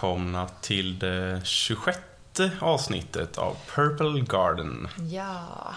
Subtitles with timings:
[0.00, 1.98] välkomna till det 26
[2.60, 4.88] avsnittet av Purple Garden.
[5.10, 5.74] Ja.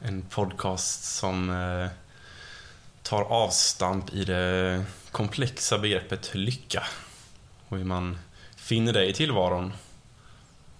[0.00, 1.88] En podcast som eh,
[3.02, 6.82] tar avstamp i det komplexa begreppet lycka.
[7.68, 8.18] Och hur man
[8.56, 9.72] finner det i tillvaron.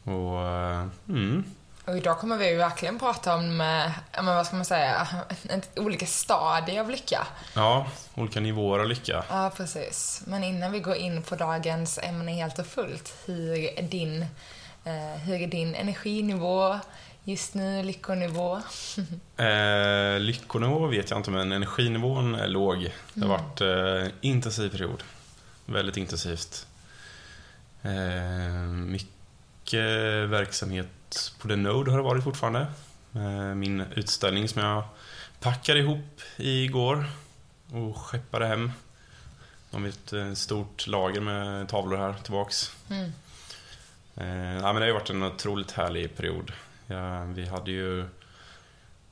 [0.05, 1.45] Och, eh, mm,
[1.91, 5.09] Och idag kommer vi ju verkligen prata om, eh, men vad ska man säga,
[5.77, 7.27] olika stadier av lycka.
[7.55, 9.25] ja, olika nivåer av lycka.
[9.29, 10.23] Ja, precis.
[10.27, 14.23] Men innan vi går in på dagens ämne helt och fullt, hur är din,
[14.85, 16.79] eh, hur är din energinivå
[17.25, 18.61] just nu, lyckonivå?
[19.37, 22.93] Eh, lyckonivå vet jag inte, men energinivån är låg.
[23.15, 25.03] Det har varit eh, intensiv period.
[25.67, 26.67] Väldigt intensivt.
[27.83, 27.91] Eh,
[28.67, 29.85] mycket
[30.29, 30.87] verksamhet
[31.39, 32.67] på The Node har det varit fortfarande.
[33.15, 34.85] Eh, min utställning som jag
[35.41, 37.05] packade ihop igår
[37.73, 38.73] och skeppade hem.
[39.71, 42.77] De har ett eh, stort lager med tavlor här tillbaks.
[42.91, 43.13] Mm.
[44.17, 46.53] Eh, ja, men det har ju varit en otroligt härlig period.
[46.87, 48.07] Ja, vi hade ju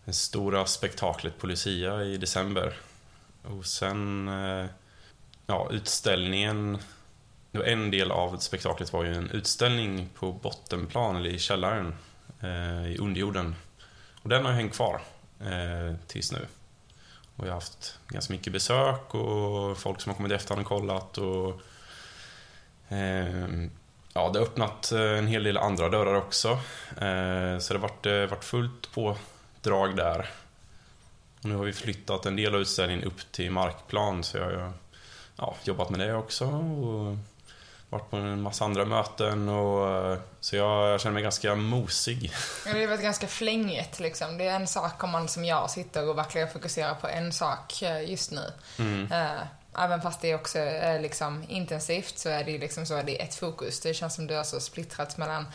[0.04, 2.74] det stora spektaklet på Lucia i december.
[3.42, 4.30] Och sen,
[5.46, 6.78] ja, utställningen.
[7.52, 11.94] En del av spektaklet var ju en utställning på bottenplan, eller i källaren,
[12.40, 13.54] eh, i underjorden.
[14.22, 15.00] Och den har hängt kvar
[15.40, 16.46] eh, tills nu.
[17.36, 20.68] Och jag har haft ganska mycket besök och folk som har kommit i efterhand och
[20.68, 21.60] kollat och
[22.88, 23.48] eh,
[24.14, 26.48] Ja, det har öppnat eh, en hel del andra dörrar också.
[26.96, 29.16] Eh, Så det har varit, eh, varit fullt på
[29.62, 30.30] drag där.
[31.38, 34.72] Och nu har vi flyttat en del av utställningen upp till markplan så jag har
[35.36, 36.44] ja, jobbat med det också.
[36.46, 37.16] Och
[37.90, 42.32] varit på en massa andra möten och eh, så jag, jag känner mig ganska mosig.
[42.66, 44.38] Ja, Det har varit ganska flängigt liksom.
[44.38, 47.82] Det är en sak om man som jag sitter och verkligen fokuserar på en sak
[47.82, 48.52] eh, just nu.
[49.10, 49.40] Eh,
[49.80, 53.24] Även fast det också är liksom intensivt så är det ju liksom så det är
[53.24, 53.80] ett fokus.
[53.80, 55.46] Det känns som du har så splittrats mellan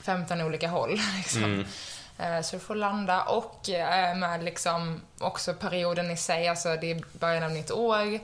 [0.00, 0.90] 15 olika håll.
[1.16, 1.64] Liksom.
[2.18, 3.60] Eh, Så du får landa och
[4.16, 8.18] med liksom också perioden i sig, alltså det är början av nytt år.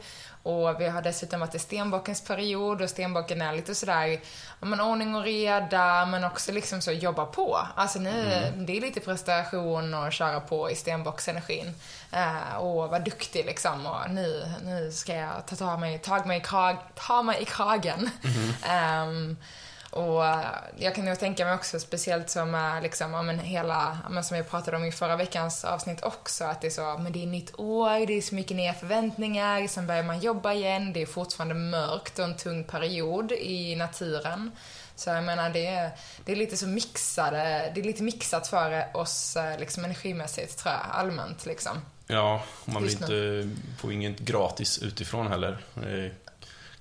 [0.49, 4.21] Och vi har dessutom varit i stenbockens period och stenbocken är lite sådär,
[4.61, 7.59] men ordning och reda men också liksom så jobba på.
[7.75, 11.75] Alltså nu, det är lite prestation och köra på i stenbocksenergin.
[12.13, 16.39] Eh, och vara duktig liksom och nu, nu ska jag ta, ta, mig, ta, mig,
[16.39, 18.11] i krag, ta mig i kragen.
[18.69, 19.37] Ehm,
[19.99, 23.99] och eh, jag kan nog tänka mig också, speciellt som är liksom, ja, men hela,
[24.05, 26.99] ja, men som jag pratade om i förra veckans avsnitt också, att det är så,
[26.99, 30.53] men det är nytt år, det är så mycket nya förväntningar, sen börjar man jobba
[30.53, 34.51] igen, det är fortfarande mörkt och en tung period i naturen.
[34.97, 35.91] Så jag menar, det är,
[36.25, 40.75] det är lite så mixade, det är lite mixat för oss eh, liksom energimässigt tror
[40.75, 41.81] jag, allmänt liksom.
[42.07, 45.59] Ja, man blir inte, får inget gratis utifrån heller.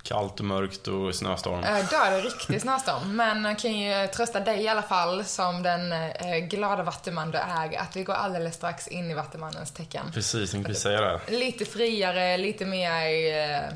[0.07, 1.63] Kallt och mörkt och snöstorm.
[1.63, 3.15] Eh, Då är det riktig snöstorm.
[3.15, 7.37] Men jag kan ju trösta dig i alla fall, som den eh, glada vattuman du
[7.37, 10.11] är, att vi går alldeles strax in i vattumannens tecken.
[10.13, 11.19] Precis, tänkte precis säga det.
[11.27, 12.91] Lite friare, lite mer...
[12.91, 13.67] Eh,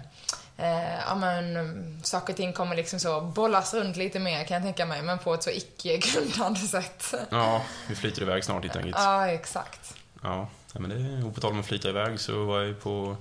[0.58, 4.64] eh, ja men, saker och ting kommer liksom så bollas runt lite mer kan jag
[4.64, 7.14] tänka mig, men på ett så icke-grundande sätt.
[7.30, 8.96] Ja, vi flyter iväg snart helt enkelt.
[9.00, 9.94] Ja, exakt.
[10.24, 13.16] Ja, men det, och på tal om att flyta iväg så var jag på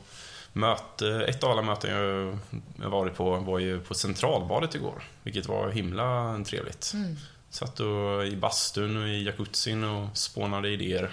[0.53, 5.71] möte, ett av alla möten jag, varit på var ju på Centralbadet igår, vilket var
[5.71, 6.94] himla trevligt.
[7.50, 11.10] Satt och i bastun och i jacuzzin och spånade idéer.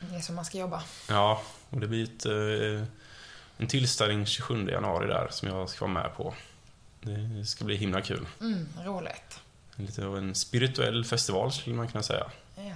[0.00, 0.82] Det är så man ska jobba.
[1.08, 2.88] Ja, och det blir ett, eh,
[3.56, 6.34] en tillställning 27 januari där som jag ska vara med på.
[7.00, 8.26] Det ska bli himla kul.
[8.40, 9.40] Mm, roligt.
[9.76, 12.30] Lite av en spirituell festival skulle man kunna säga.
[12.54, 12.74] Ja.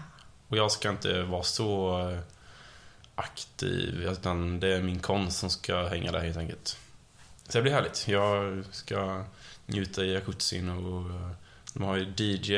[0.49, 2.19] Och jag ska inte vara så eh,
[3.20, 6.76] aktiv, utan det är min konst som ska hänga där helt enkelt.
[7.49, 8.08] Så det blir härligt.
[8.08, 9.25] Jag ska
[9.67, 11.31] njuta i jacuzzin och eh,
[11.75, 12.55] de har ju DJ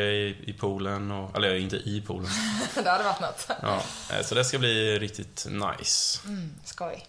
[0.51, 2.31] i poolen, och, eller inte i poolen.
[2.75, 3.49] det hade varit något.
[3.63, 3.83] Ja,
[4.13, 6.21] eh, så det ska bli riktigt nice.
[6.27, 7.07] Mm, skoj.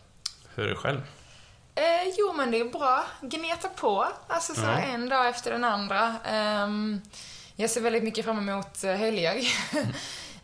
[0.56, 1.02] Hur är det själv?
[1.76, 1.84] Eh,
[2.18, 3.06] jo, men det är bra.
[3.22, 4.08] Gneta på.
[4.28, 4.78] Alltså så Ja.
[4.78, 6.16] en dag efter den andra.
[6.26, 7.02] Ehm,
[7.56, 9.36] jag ser väldigt mycket fram emot eh, helger.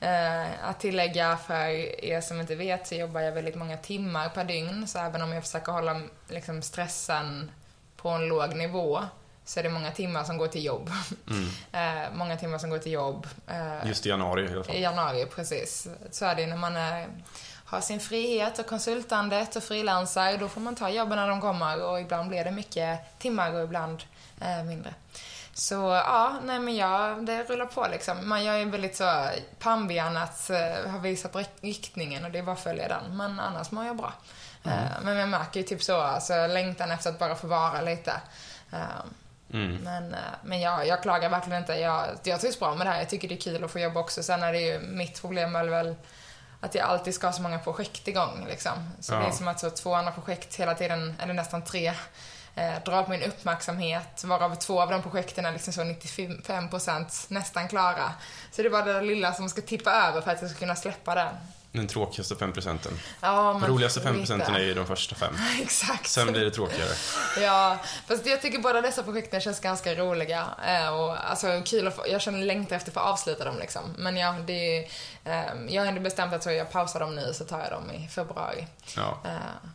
[0.01, 1.65] Eh, att tillägga för
[2.05, 4.87] er som inte vet så jobbar jag väldigt många timmar per dygn.
[4.87, 7.51] Så även om jag försöker hålla liksom, stressen
[7.95, 9.03] på en låg nivå
[9.45, 10.91] så är det många timmar som går till jobb.
[11.71, 13.27] Eh, många timmar som går till jobb.
[13.47, 14.75] Eh, Just i januari i alla fall.
[14.75, 15.87] i januari, precis.
[16.11, 17.07] Så är det när man är,
[17.65, 20.37] har sin frihet och konsultandet och frilansar.
[20.37, 23.63] Då får man ta jobben när de kommer och ibland blir det mycket timmar och
[23.63, 24.03] ibland
[24.41, 24.93] eh, mindre.
[25.59, 25.75] Så
[26.05, 28.29] ja, nej men jag, det rullar på liksom.
[28.29, 29.25] Man, jag är väldigt så
[29.59, 30.49] pannben att
[30.85, 33.17] uh, ha visat riktningen och det är bara att följa den.
[33.17, 34.13] Men annars mår jag bra.
[34.65, 38.13] Eh, Men jag märker ju typ så, alltså längtan efter att bara få vara lite.
[38.71, 38.79] Eh,
[39.53, 39.75] Mm.
[39.75, 41.73] Men, eh, men jag, jag klagar verkligen inte.
[41.73, 42.99] Jag, jag trivs bra med det här.
[42.99, 44.23] Jag tycker det är kul att få jobba också.
[44.23, 45.95] Sen är det ju, mitt problem är väl
[46.61, 48.45] att jag alltid ska ha så många projekt igång.
[48.49, 48.89] Liksom.
[48.99, 49.19] Så Ja.
[49.19, 51.93] det är som att så två andra projekt hela tiden, eller nästan tre,
[52.55, 54.23] eh, drar på min uppmärksamhet.
[54.23, 58.13] Varav två av de projekten är liksom så 95% nästan klara.
[58.51, 60.75] Så det är bara det lilla som ska tippa över för att jag ska kunna
[60.75, 61.29] släppa det.
[61.71, 62.91] Den tråkigaste 5 procenten.
[63.21, 64.27] Ja, De roligaste 5 lite.
[64.27, 65.33] procenten är ju de första fem.
[65.61, 66.07] Exakt.
[66.07, 66.89] Sen blir det tråkigare.
[67.41, 67.77] Ja,
[68.07, 70.45] fast jag tycker båda dessa projekten känns ganska roliga.
[70.67, 73.81] Eh, och alltså kul att få, jag känner längtan efter att få avsluta dem liksom.
[73.97, 74.89] Men ja, det är,
[75.25, 77.91] eh, jag har ändå bestämt att så jag pausar dem nu så tar jag dem
[77.91, 78.67] i februari.
[78.95, 79.21] Ja.
[79.25, 79.31] Eh,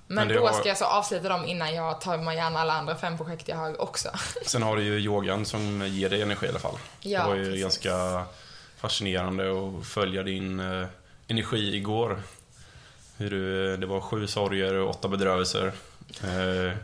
[0.07, 2.73] men Men då har- ska jag så avsluta dem innan jag tar mig an alla
[2.73, 4.09] andra fem projekt jag har också.
[4.47, 6.79] Sen har du ju yogan som ger dig energi i alla fall.
[7.01, 7.63] Ja, det var ju precis.
[7.63, 8.25] ganska
[8.79, 10.87] fascinerande att följa din eh,
[11.29, 12.23] energi igår.
[13.17, 15.73] Hur du, det var sju sorger och åtta bedrövelser.
[16.23, 16.77] Eh,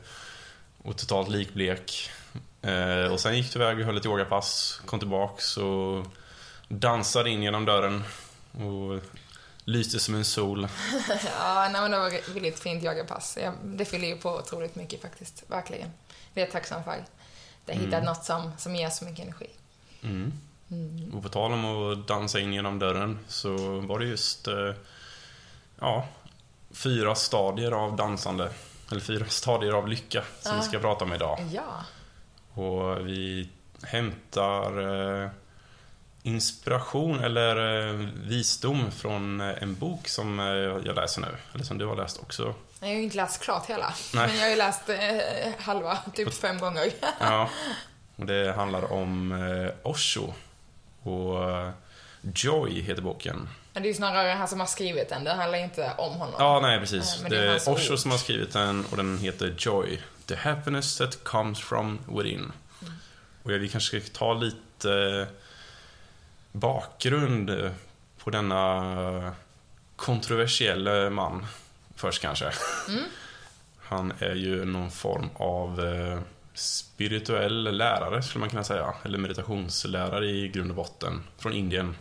[0.82, 2.10] och totalt likblek.
[2.62, 6.06] Eh, och sen gick du iväg och höll ett yogapass, kom tillbaks och
[6.68, 8.04] dansade in genom dörren.
[8.52, 9.00] Och
[9.64, 10.68] lyste som en sol.
[11.38, 13.38] ja, nej, men det var ett väldigt fint yogapass.
[13.42, 15.90] Jag, det fyller ju på otroligt mycket faktiskt, verkligen.
[16.34, 17.04] Det är jag tacksam för.
[17.66, 19.50] Jag har hittat något som, som ger så mycket energi.
[20.02, 20.32] Mm.
[21.12, 24.72] Och på tal om att dansa in genom dörren så var det just eh,
[25.80, 26.08] ja,
[26.70, 28.50] fyra stadier av dansande.
[28.90, 31.38] Eller fyra stadier av lycka som vi ska prata om idag.
[31.52, 31.84] Ja.
[32.62, 33.48] Och vi
[33.82, 34.80] hämtar
[35.22, 35.30] eh,
[36.22, 37.94] inspiration eller eh,
[38.24, 40.38] visdom från en bok som
[40.84, 41.36] jag läser nu.
[41.54, 42.54] Eller som du har läst också.
[42.80, 44.26] Jag har ju inte läst klart hela, Nej.
[44.26, 46.92] men jag har ju läst eh, halva, typ fem gånger.
[47.20, 47.50] Ja.
[48.16, 50.32] Och det handlar om eh, Osho.
[51.02, 51.70] Och eh,
[52.34, 53.48] Joy heter boken.
[53.72, 56.34] Men det är ju snarare han som har skrivit den, det handlar inte om honom.
[56.38, 57.16] Ja, nej precis.
[57.16, 57.98] Eh, men det det är är Osho ord.
[57.98, 60.00] som har skrivit den och den heter Joy.
[60.26, 62.52] The happiness that comes from within.
[62.82, 62.94] Mm.
[63.42, 65.26] Och vi kanske ska ta lite eh,
[66.52, 67.70] bakgrund
[68.18, 69.34] på denna
[69.96, 71.46] kontroversiella man
[71.96, 72.50] först kanske.
[72.88, 73.04] Mm.
[73.78, 75.80] Han är ju någon form av
[76.60, 78.94] spirituell lärare skulle man kunna säga.
[79.04, 81.22] Eller meditationslärare i grund och botten.
[81.38, 81.96] Från Indien.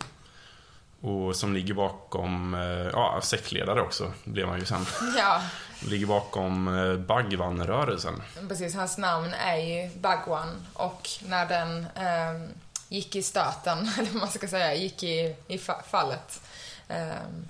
[1.00, 2.60] Och som ligger bakom, eh,
[2.92, 4.86] ja, sektledare också blev han ju sen.
[5.18, 5.42] Ja,
[5.88, 8.22] Ligger bakom eh, Bhagwan-rörelsen.
[8.48, 8.74] precis.
[8.74, 12.48] Hans namn är ju Bhagwan och när den ehm,
[12.88, 16.40] gick i stöten, eller vad man ska säga, gick i, i fa- fallet
[16.88, 17.48] ehm,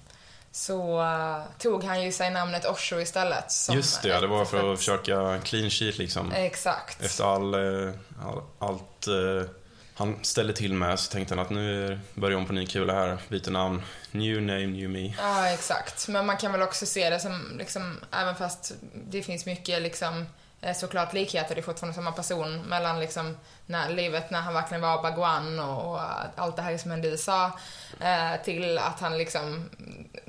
[0.52, 3.55] så eh, tog han ju sig namnet Osho istället.
[3.73, 6.32] Just det, ja, det var för att försöka clean sheet liksom.
[6.32, 7.02] Exakt.
[7.02, 7.93] Efter all, eh,
[8.23, 9.50] all, allt eh,
[9.94, 13.19] han ställde till med så tänkte han att nu börjar om på ny kula här,
[13.29, 13.82] byter namn.
[14.11, 15.14] New name, new me.
[15.19, 16.08] Ja, exakt.
[16.08, 18.73] Men man kan väl också se det som, liksom, även fast
[19.11, 20.26] det finns mycket liksom,
[20.75, 23.37] såklart likheter, det är fortfarande samma person mellan liksom,
[23.67, 26.01] när livet när han verkligen var Bagwan och, och
[26.37, 27.59] allt det här som hände i USA
[28.01, 29.71] eh, till att han liksom,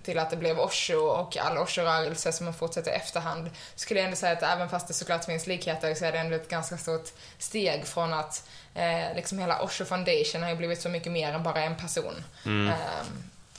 [0.04, 3.50] till att det blev Osho och all Osho-rörelse som har fortsatt i efterhand.
[3.76, 6.36] Skulle jag ändå säga att även fast det såklart finns likheter så är det ändå
[6.36, 10.90] ett ganska stort steg från att eh, liksom hela Osho Foundation har ju blivit så
[10.90, 12.24] mycket mer än bara en person.
[12.46, 12.68] Mm.
[12.68, 12.76] Eh,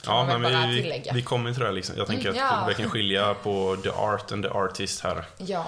[0.05, 1.13] Ja, men vi, tillägga.
[1.13, 1.95] vi kommer till det liksom.
[1.97, 2.65] Jag tänker Mm, att ja.
[2.67, 5.25] vi kan skilja på the art and the artist här.
[5.37, 5.65] Ja.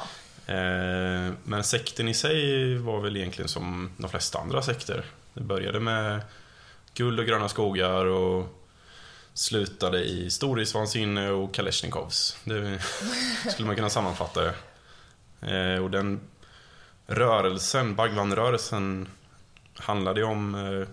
[0.47, 5.05] Eh, men sekten i sig var väl egentligen som de flesta andra sekter.
[5.33, 6.21] Det började med
[6.93, 8.61] guld och gröna skogar och
[9.33, 12.37] slutade i storhetsvansinne och kalashnikovs.
[12.43, 12.81] Det
[13.51, 15.79] skulle man kunna sammanfatta det.
[15.79, 16.19] Och den
[17.07, 19.07] rörelsen, Bhagwan-rörelsen,
[19.75, 20.87] handlade ju om, eh,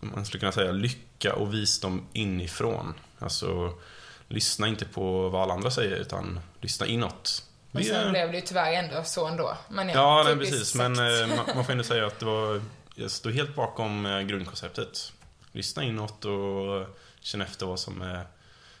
[0.00, 2.94] man skulle kunna säga, lycka och visdom inifrån.
[3.18, 3.72] Alltså,
[4.28, 7.44] lyssna inte på vad alla andra säger, utan lyssna inåt.
[7.72, 9.56] Och Vi sen är- blev det ju tyvärr ändå så ändå.
[9.68, 10.68] Men Ja, nej, precis.
[10.68, 10.74] sekt.
[10.74, 12.62] Men eh, man, man får ändå säga att det var,
[12.94, 15.12] jag står helt bakom eh, grundkonceptet.
[15.52, 16.86] Lyssna inåt och
[17.20, 18.26] känn efter vad som är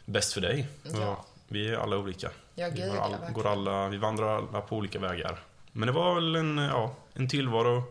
[0.04, 0.66] bäst för dig.
[0.82, 1.10] Ja.
[1.12, 2.30] Och Vi är alla olika.
[2.54, 3.32] Ja, vi, gud, går ja, all, verkligen.
[3.34, 5.38] går alla, vi vandrar alla på olika vägar.
[5.72, 7.82] Men det var väl en, ja, en tillvaro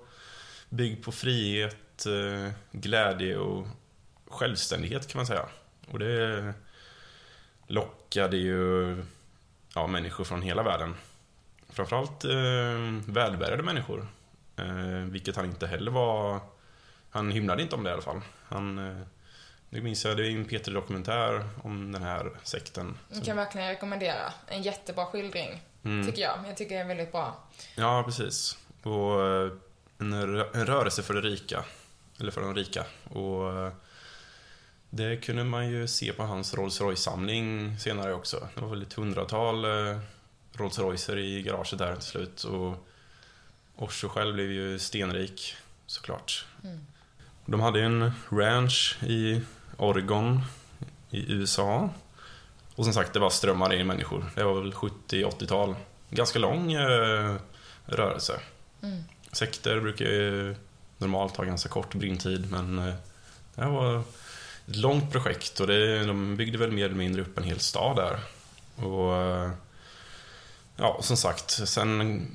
[0.70, 3.68] byggd på frihet, eh, glädje och
[4.28, 5.46] självständighet kan man säga.
[5.92, 6.54] Och det
[7.68, 8.96] lockade ju
[9.78, 10.96] ja, människor från hela världen.
[11.70, 14.08] Framförallt eh, välbärgade människor.
[14.58, 14.66] Eh,
[15.06, 16.40] vilket han inte heller var...
[17.10, 18.22] Han hymlade inte om det i alla fall.
[18.50, 19.02] Han, eh,
[19.70, 22.98] det minns jag, det är en Peter-dokumentär om den här sekten.
[23.10, 24.34] Jag kan verkligen rekommendera.
[24.48, 26.06] En jättebra skildring, Mm.
[26.08, 26.38] tycker jag.
[26.48, 27.36] Jag tycker det är väldigt bra.
[27.76, 28.58] Ja, precis.
[28.84, 29.52] Och eh,
[30.00, 31.64] en, rö- en rörelse för de rika.
[32.20, 32.84] Eller för de rika.
[33.10, 33.72] Och eh,
[34.90, 38.48] det kunde man ju se på hans Rolls Royce-samling senare också.
[38.56, 40.00] Det var väl ett hundratal eh,
[40.54, 42.44] Rolls Roycer i garaget där till slut.
[42.44, 42.88] Och
[43.76, 46.46] Osho själv blev ju stenrik, såklart.
[46.64, 46.80] Mm.
[47.46, 49.42] De hade en ranch i
[49.78, 50.42] Oregon
[51.10, 51.90] i USA.
[52.76, 54.26] Och som sagt, det var strömmar in människor.
[54.36, 55.76] Det var väl 70-80-tal.
[56.10, 57.36] Ganska lång eh,
[57.86, 58.40] rörelse.
[58.82, 59.04] Mm.
[59.32, 60.56] Sekter brukar ju
[60.98, 62.94] normalt ha ganska kort brintid, men eh,
[63.56, 64.04] det här var
[64.70, 67.96] ett långt projekt och det, de byggde väl mer eller mindre upp en hel stad
[67.96, 68.20] där.
[68.86, 69.14] Och
[70.76, 72.28] ja, som sagt, sen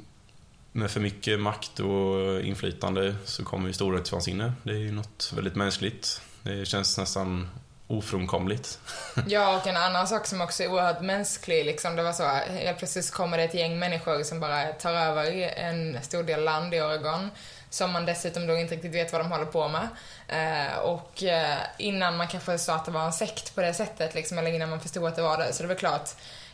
[0.73, 4.53] med för mycket makt och inflytande så kommer ju storhetsvansinne.
[4.63, 6.21] Det är ju något väldigt mänskligt.
[6.43, 7.49] Det känns nästan
[7.87, 8.79] ofrånkomligt.
[9.27, 12.79] ja, och en annan sak som också är oerhört mänsklig, liksom, det var så, helt
[12.79, 15.25] plötsligt kommer det ett gäng människor som bara tar över
[15.57, 17.31] en stor del land i Oregon,
[17.73, 19.89] som man dessutom då inte riktigt vet vad de håller på med.
[20.29, 24.15] Eh, och eh, innan man kanske sa att det var en sekt på det sättet,
[24.15, 26.11] liksom, eller innan man förstod att det var det, så det var klart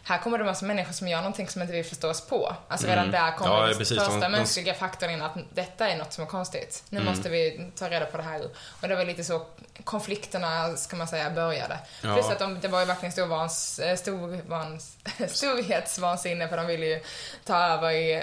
[0.09, 2.57] här kommer det massa människor som gör någonting som inte vi förstår oss på.
[2.69, 3.13] Alltså redan mm.
[3.13, 6.29] där kommer ja, den första de, mänskliga faktorn in att detta är något som är
[6.29, 6.85] konstigt.
[6.89, 7.13] Nu mm.
[7.13, 8.43] måste vi ta reda på det här.
[8.83, 9.47] Och det var lite så
[9.85, 11.79] konflikterna, ska man säga, började.
[12.03, 12.15] Ja.
[12.15, 14.97] Plus att de, det var ju verkligen storvans, eh, storvans,
[15.29, 17.01] storhetsvansinne för de ville ju
[17.45, 18.23] ta över i, eh,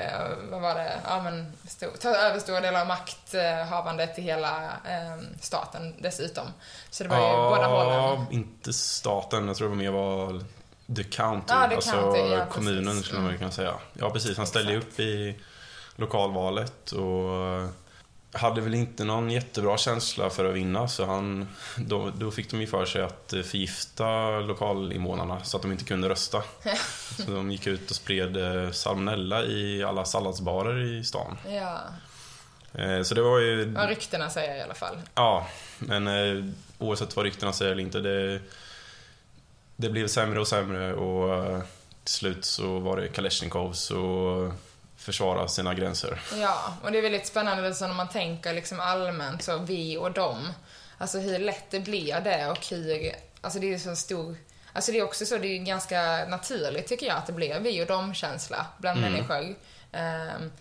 [0.51, 5.17] vad var det, ja men, stor, ta över stora delar av makthavandet i hela eh,
[5.41, 6.45] staten dessutom.
[6.89, 8.25] Så det var ju ja, båda hållen.
[8.31, 10.41] inte staten, jag tror det mer var
[10.95, 13.05] The County, ah, the alltså county, ja, kommunen precis.
[13.05, 13.73] skulle man kunna säga.
[13.93, 15.35] Ja precis, han ställde upp i
[15.95, 17.69] lokalvalet och
[18.37, 22.61] hade väl inte någon jättebra känsla för att vinna så han, då, då fick de
[22.61, 26.43] ju för sig att förgifta lokalinvånarna så att de inte kunde rösta.
[27.25, 31.37] så de gick ut och spred eh, salmonella i alla salladsbarer i stan.
[31.47, 31.81] Ja.
[32.73, 33.65] Eh, så det var ju...
[33.73, 34.97] Vad ryktena säger i alla fall.
[35.15, 35.47] Ja,
[35.79, 36.45] men eh,
[36.77, 38.39] oavsett vad ryktena säger eller inte, det
[39.75, 41.62] det blev sämre och sämre och eh,
[42.03, 44.51] till slut så var det Kalashnikovs och
[44.98, 46.22] försvara sina gränser.
[46.41, 50.12] Ja, och det är väldigt spännande så när man tänker liksom allmänt så vi och
[50.12, 50.53] dem.
[50.98, 54.36] Alltså hur lätt det blir det och hur, alltså det är så stor,
[54.74, 57.84] alltså det är också så, det är ganska naturligt tycker jag att det blir vi
[57.84, 59.12] och dem-känsla bland mm.
[59.12, 59.55] människor.
[59.94, 60.51] Um,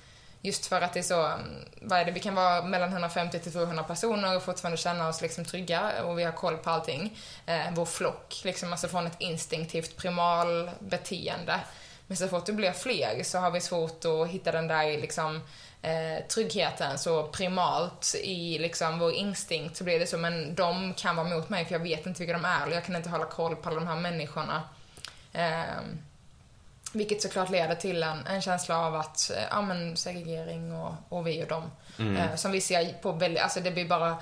[0.46, 3.38] Just för att det är så, mm, vad är det, vi kan vara mellan 150
[3.38, 7.18] till 200 personer och fortfarande känna oss liksom trygga och vi har koll på allting.
[7.46, 11.60] Eh, vår flock, liksom, alltså från ett instinktivt primal beteende.
[12.06, 15.42] Men så fort det blir fler så har vi svårt att hitta den där liksom,
[15.82, 16.98] eh, tryggheten.
[16.98, 21.48] Så primalt i liksom, vår instinkt så blir det så, men de kan vara mot
[21.48, 23.68] mig för jag vet inte vilka de är och jag kan inte hålla koll på
[23.68, 24.62] alla de här människorna.
[25.32, 25.82] Eh,
[26.94, 31.26] vilket såklart leder till en, en känsla av att, eh, ja men segregering och, och
[31.26, 31.70] vi och dem.
[31.98, 32.16] Mm.
[32.16, 34.16] Eh, som vi ser på väldigt, alltså det blir bara,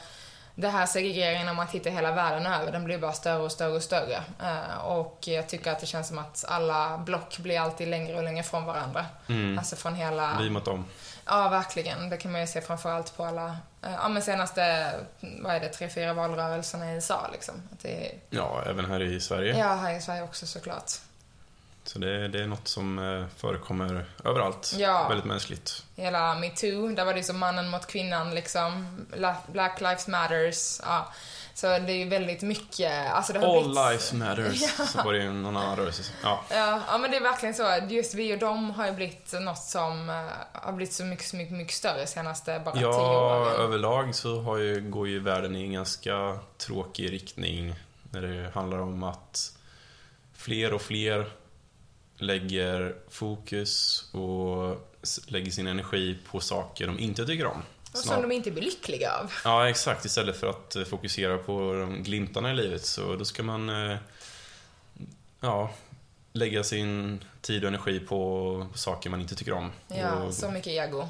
[0.54, 3.72] det här segregeringen om man tittar hela världen över, den blir bara större och större
[3.72, 4.22] och större.
[4.42, 8.24] Eh, och jag tycker att det känns som att alla block blir alltid längre och
[8.24, 9.06] längre från varandra.
[9.28, 9.58] Mm.
[9.58, 10.36] Alltså från hela...
[10.40, 10.84] Vi mot dem.
[11.24, 12.10] Ja, verkligen.
[12.10, 15.68] Det kan man ju se framförallt på alla, eh, ja men senaste, vad är det,
[15.68, 17.54] tre, fyra valrörelserna i USA liksom.
[17.72, 18.12] Att det.
[18.30, 19.58] Ja, även här i Sverige.
[19.58, 20.92] Ja, här i Sverige också såklart.
[21.84, 24.74] Så det, det, är något som eh, förekommer överallt.
[24.78, 25.08] Ja.
[25.08, 25.84] Väldigt mänskligt.
[25.96, 28.96] Hela metoo, där var det som mannen mot kvinnan liksom.
[29.46, 30.80] Black lives matters.
[30.84, 31.12] Ja.
[31.54, 33.76] Så det är ju väldigt mycket, alltså det har All blivit...
[33.76, 34.86] lives matters, ja.
[34.86, 36.02] så var det ju någon annan rörelse.
[36.22, 36.44] Ja.
[36.50, 36.80] ja.
[36.88, 37.78] Ja, men det är verkligen så.
[37.88, 40.16] Just vi och dem har ju blivit något som uh,
[40.52, 43.54] har blivit så mycket, så mycket, mycket större senaste bara ja, tio åren.
[43.56, 47.74] Ja, överlag så har ju, går ju världen i en ganska tråkig riktning
[48.10, 49.52] när det handlar om att
[50.34, 51.41] fler och fler
[52.22, 54.88] lägger fokus och
[55.26, 57.62] lägger sin energi på saker de inte tycker om.
[57.92, 59.32] Och som de inte blir lyckliga av.
[59.44, 60.04] Ja, exakt.
[60.04, 63.96] Istället för att eh, fokusera på de glimtarna i livet så då ska man eh,
[65.40, 65.70] ja,
[66.32, 69.72] lägga sin tid och energi på saker man inte tycker om.
[69.88, 70.34] Ja, och...
[70.34, 71.08] så mycket ego.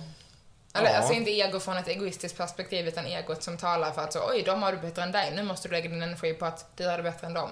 [0.75, 0.97] Eller ja.
[0.97, 4.42] alltså inte ego från ett egoistiskt perspektiv utan egot som talar för att så, oj,
[4.47, 6.87] de har det bättre än dig, nu måste du lägga din energi på att du
[6.87, 7.50] har det bättre än dem.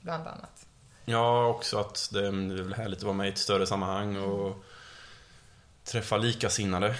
[0.00, 0.66] Bland annat.
[1.04, 4.64] Ja, också att det är väl härligt att vara med i ett större sammanhang och
[5.84, 6.96] träffa likasinnade.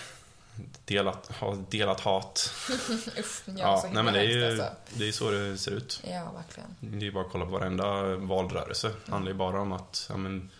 [0.84, 2.52] Delat, ha delat hat.
[3.18, 4.68] Usch, ja, ja, så nej, men det är ju alltså.
[4.94, 6.02] det är så det ser ut.
[6.08, 6.76] Ja, verkligen.
[6.80, 8.92] Det är ju bara att kolla på varenda valrörelse.
[9.04, 10.50] Det handlar ju bara om att ja, men,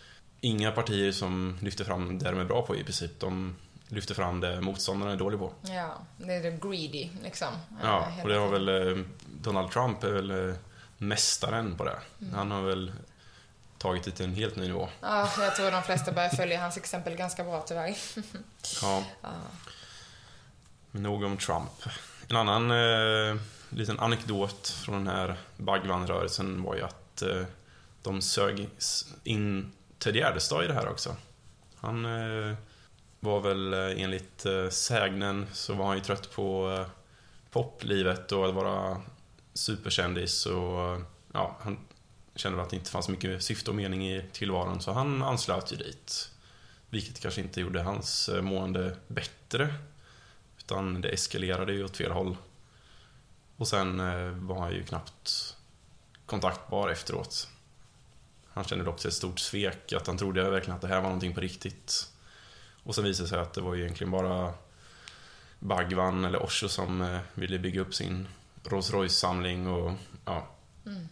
[0.41, 3.19] inga partier som lyfter fram det de är bra på i princip.
[3.19, 3.55] De
[3.87, 5.53] lyfter fram det motståndarna är dåliga på.
[5.61, 7.47] Ja, det är det greedy liksom.
[7.83, 9.03] Ja, och det har väl eh,
[9.41, 10.55] Donald Trump är väl eh,
[10.97, 11.97] mästaren på det.
[12.21, 12.33] Mm.
[12.33, 12.91] Han har väl
[13.83, 14.89] tagit det till en helt ny nivå.
[15.01, 17.97] Ja, jag tror de flesta börjar följa hans exempel ganska bra tyvärr.
[18.81, 19.03] ja.
[19.21, 19.29] ja.
[20.91, 21.69] Nog om Trump.
[22.29, 23.35] En annan eh,
[23.69, 27.43] liten anekdot från den här Bagvan-rörelsen var ju att eh,
[28.03, 28.69] de sög
[29.23, 31.15] in Ted Gärdestad i det här också.
[31.75, 32.55] Han eh,
[33.19, 36.87] var väl eh, enligt eh, sägnen så var han ju trött på eh,
[37.51, 39.01] poplivet och att vara
[39.53, 41.01] superkändis och
[41.33, 41.77] ja, han
[42.35, 45.75] kände att det inte fanns mycket syfte och mening i tillvaron så han anslöt ju
[45.75, 46.29] dit.
[46.89, 49.73] Vilket kanske inte gjorde hans eh, mående bättre.
[50.57, 52.37] Utan det eskalerade ju åt fel håll.
[53.57, 55.57] Och sen eh, var han ju knappt
[56.25, 57.47] kontaktbar efteråt.
[58.53, 61.33] Han kände också ett stort svek, att han trodde verkligen att det här var någonting
[61.33, 62.11] på riktigt.
[62.83, 64.53] Och sen visade det sig att det var egentligen bara
[65.59, 68.27] Bhagwan eller Osho som eh, ville bygga upp sin
[68.63, 69.93] Rolls Royce-samling och
[70.25, 70.47] ja.
[70.85, 71.07] Mm.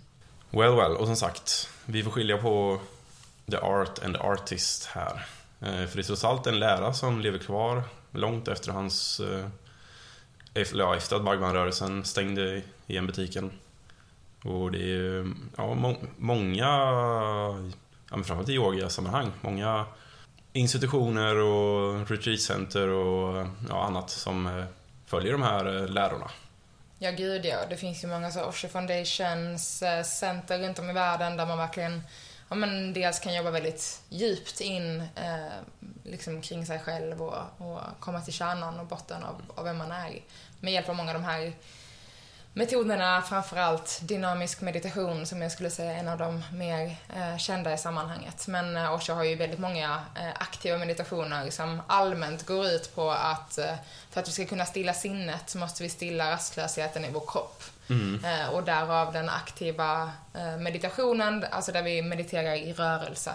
[0.53, 0.97] Well, well.
[0.97, 2.79] Och som sagt, vi får skilja på
[3.51, 5.25] the art and the artist här.
[5.59, 9.19] Eh, för det är trots allt en lära som lever kvar långt efter hans...
[9.19, 9.45] Eh,
[10.73, 13.51] ja, efter att Bagman-rörelsen stängde igen butiken.
[14.43, 17.55] Och det är ju ja, må många, ja,
[18.09, 19.85] framförallt i yogasammanhang, många
[20.53, 24.65] institutioner och retreatcenter och ja, annat som eh,
[25.05, 26.31] följer de här lärorna.
[27.03, 27.65] Ja, gud ja.
[27.69, 31.57] Det finns ju många så Oshi Foundations eh, center runt om i världen där man
[31.57, 32.03] verkligen
[32.49, 35.59] ja, men dels kan jobba väldigt djupt in eh,
[36.03, 39.91] liksom kring sig själv och, och komma till kärnan och botten av, av vem man
[39.91, 40.21] är
[40.59, 41.53] med hjälp av många av de här
[42.53, 47.73] metoderna, framförallt dynamisk meditation som jag skulle säga är en av de mer eh, kända
[47.73, 48.47] i sammanhanget.
[48.47, 53.11] Men eh, Osho har ju väldigt många eh, aktiva meditationer som allmänt går ut på
[53.11, 53.75] att eh,
[54.09, 57.63] för att vi ska kunna stilla sinnet så måste vi stilla rastlösheten i vår kropp.
[57.89, 58.25] Mm.
[58.25, 63.31] Eh, och därav den aktiva eh, meditationen, alltså där vi mediterar i rörelse.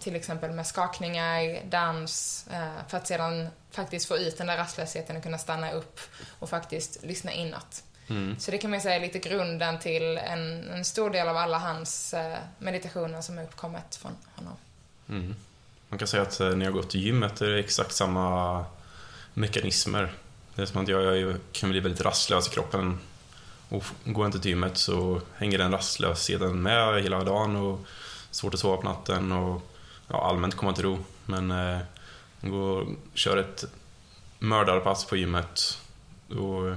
[0.00, 2.46] till exempel med skakningar, dans,
[2.88, 6.00] för att sedan faktiskt få ut den där rastlösheten och kunna stanna upp
[6.38, 7.82] och faktiskt lyssna inåt.
[8.08, 8.38] Mm.
[8.38, 11.58] Så det kan man säga är lite grunden till en, en stor del av alla
[11.58, 14.56] hans eh, meditationer som är uppkommit från honom.
[15.08, 15.34] Mm.
[15.88, 18.64] Man kan säga att eh, när jag går till gymmet är det exakt samma
[19.34, 20.12] mekanismer.
[20.54, 22.98] Det är som att jag, jag kan bli väldigt rastlös i kroppen.
[23.68, 27.80] Och går jag inte till gymmet så hänger den rastlösheten med hela dagen och
[28.30, 29.62] svårt att sova på natten och
[30.08, 30.98] ja, allmänt komma till ro.
[31.24, 31.78] Men eh,
[32.40, 33.64] går kör ett
[34.38, 35.78] mördarpass på gymmet
[36.28, 36.76] och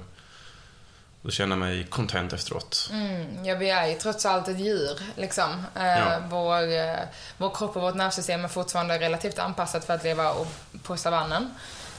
[1.22, 2.90] då känner jag mig content efteråt.
[2.92, 5.66] Mm, ja, vi är ju trots allt ett djur, liksom.
[5.76, 6.20] Eh, ja.
[6.30, 7.00] vår, eh,
[7.38, 10.34] vår kropp och vårt nervsystem är fortfarande relativt anpassat för att leva
[10.84, 11.54] på savannen.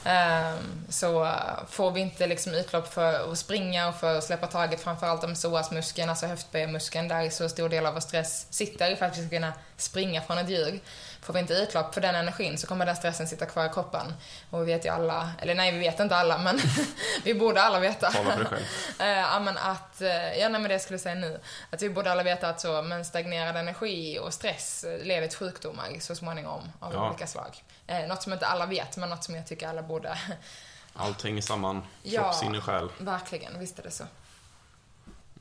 [0.05, 0.53] Eh,
[0.89, 1.31] så
[1.69, 5.33] får vi inte liksom utlopp för att springa och för att släppa taget framförallt om
[5.33, 9.29] psoasmuskeln, alltså höftböjarmuskeln, där så stor del av vår stress sitter för att vi ska
[9.29, 10.79] kunna springa från ett djur.
[11.21, 14.13] Får vi inte utlopp för den energin så kommer den stressen sitta kvar i kroppen.
[14.49, 16.59] Och vi vet ju alla, eller nej vi vet inte alla men
[17.23, 18.11] vi borde alla veta.
[18.11, 18.63] Tala för dig själv.
[18.99, 21.39] Eh, ja men att, eh, ja nej men det jag skulle säga nu.
[21.69, 25.87] Att vi borde alla veta att så, men stagnerad energi och stress leder till sjukdomar
[25.99, 27.09] så småningom av ja.
[27.09, 27.63] olika slag.
[27.87, 30.17] Eh, något som inte alla vet men något som jag tycker alla borde
[30.93, 31.81] Allt hänger samman.
[31.81, 32.89] Kropp, ja, sinne, själ.
[32.97, 33.59] verkligen.
[33.59, 34.03] Visst är det så.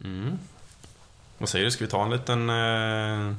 [0.01, 0.39] Mm.
[1.39, 3.35] Vad säger du, ska vi ta en liten eh,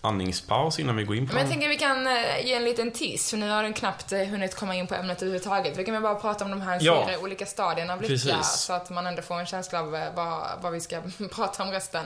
[0.00, 1.34] andningspaus innan vi går in på...
[1.34, 3.72] Men jag tänker att vi kan eh, ge en liten tiss, för nu har den
[3.72, 5.76] knappt eh, hunnit komma in på ämnet överhuvudtaget.
[5.76, 7.06] Vi kan väl bara prata om de här ja.
[7.06, 8.52] fyra olika stadierna av lycka, Precis.
[8.52, 11.70] så att man ändå får en känsla av eh, vad, vad vi ska prata om
[11.70, 12.04] resten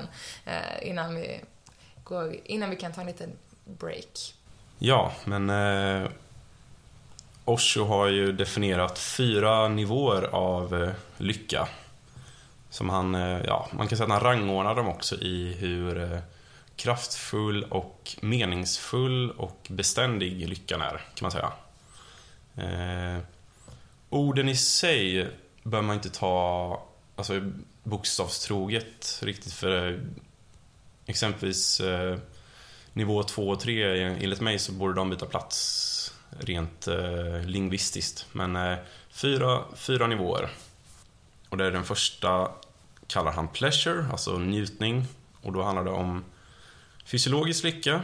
[0.82, 1.40] innan vi,
[2.04, 3.30] går, innan vi kan ta en liten
[3.64, 4.34] break.
[4.84, 6.10] Ja, men eh,
[7.44, 11.68] Osho har ju definierat fyra nivåer av eh, lycka.
[12.70, 16.20] Som han, eh, ja, man kan säga att han rangordnar dem också i hur
[16.82, 21.52] kraftfull och meningsfull och beständig lyckan är, kan man säga.
[22.56, 23.22] Eh,
[24.08, 25.28] orden i sig
[25.62, 26.82] bör man inte ta
[27.16, 27.50] alltså,
[27.82, 29.98] bokstavstroget riktigt för eh,
[31.06, 32.18] exempelvis eh,
[32.92, 38.26] nivå 2 och 3, enligt mig så borde de byta plats rent eh, lingvistiskt.
[38.32, 38.78] Men eh,
[39.10, 40.50] fyra, fyra nivåer.
[41.48, 42.50] Och det är den första
[43.06, 45.04] kallar han pleasure, alltså njutning.
[45.42, 46.24] Och då handlar det om
[47.12, 48.02] Fysiologisk lycka.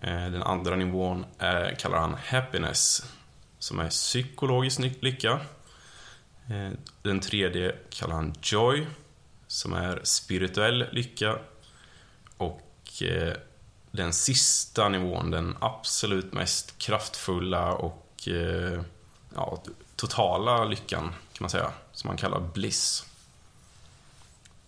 [0.00, 3.02] Eh, den andra nivån är, kallar han happiness,
[3.58, 5.40] som är psykologisk lycka.
[6.50, 6.70] Eh,
[7.02, 8.86] den tredje kallar han joy,
[9.46, 11.38] som är spirituell lycka.
[12.36, 13.32] Och eh,
[13.90, 18.28] den sista nivån, den absolut mest kraftfulla och
[19.34, 19.62] ja,
[19.96, 23.06] totala lyckan, kan man säga, som man kallar bliss.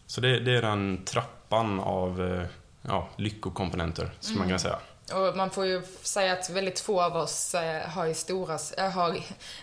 [0.06, 2.46] Så det, det är den trappan av
[2.88, 4.38] ja, lyckokomponenter, skulle mm.
[4.38, 4.78] man kunna säga.
[5.14, 9.18] Och man får ju säga att väldigt få av oss eh, har stora, äh, har,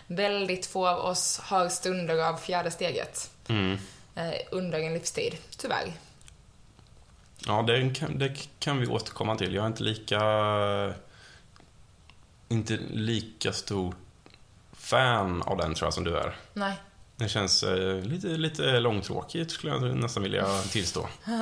[0.08, 3.32] väldigt få av oss har stunder av fjärde steget.
[3.48, 3.78] Mm.
[4.16, 5.94] Eh, under en livstid, tyvärr.
[7.48, 9.56] Ja, det kan, det kan vi återkomma till.
[9.56, 10.20] Jag är inte lika
[12.48, 13.96] inte lika stort
[14.74, 16.36] fan av den tror jag som du är.
[16.54, 16.74] Nej.
[17.18, 21.08] Den känns eh, lite, lite långtråkigt skulle jag nästan vilja tillstå.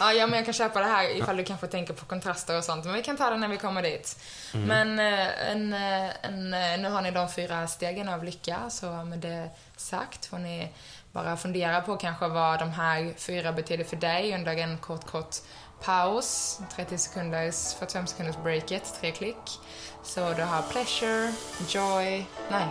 [0.00, 2.64] ja, ja, men jag kan köpa det här ifall du kanske tänker på kontraster och
[2.64, 2.84] sånt.
[2.84, 4.18] Men vi kan ta det när vi kommer dit.
[4.52, 8.86] Men eh, en, eh, en, eh, nu har ni de fyra stegen av lycka, så
[8.86, 10.68] med det sagt får ni
[11.12, 15.36] bara fundera på kanske vad de här fyra betyder för dig under en kort, kort
[15.84, 16.60] paus.
[16.76, 19.60] 30 sekunders, 45 sekunders breaket, tre klick.
[20.02, 21.32] Så du har pleasure,
[21.68, 22.66] joy, nej,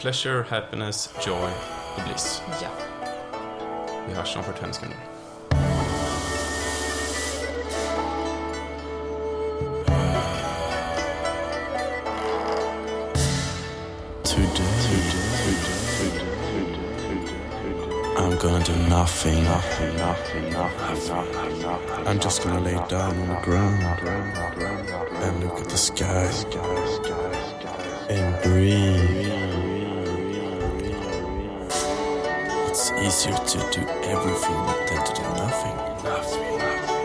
[0.00, 1.50] Pleasure, happiness, joy
[1.96, 2.42] och bliss.
[2.62, 2.68] ja.
[4.08, 4.98] Vi hörs om 45 sekunder.
[18.16, 19.46] I'm gonna do nothing.
[22.06, 23.82] I'm just gonna lay down on the ground
[25.22, 26.28] and look at the sky
[28.10, 29.17] and breathe.
[33.04, 35.76] Easier to do everything than to do nothing.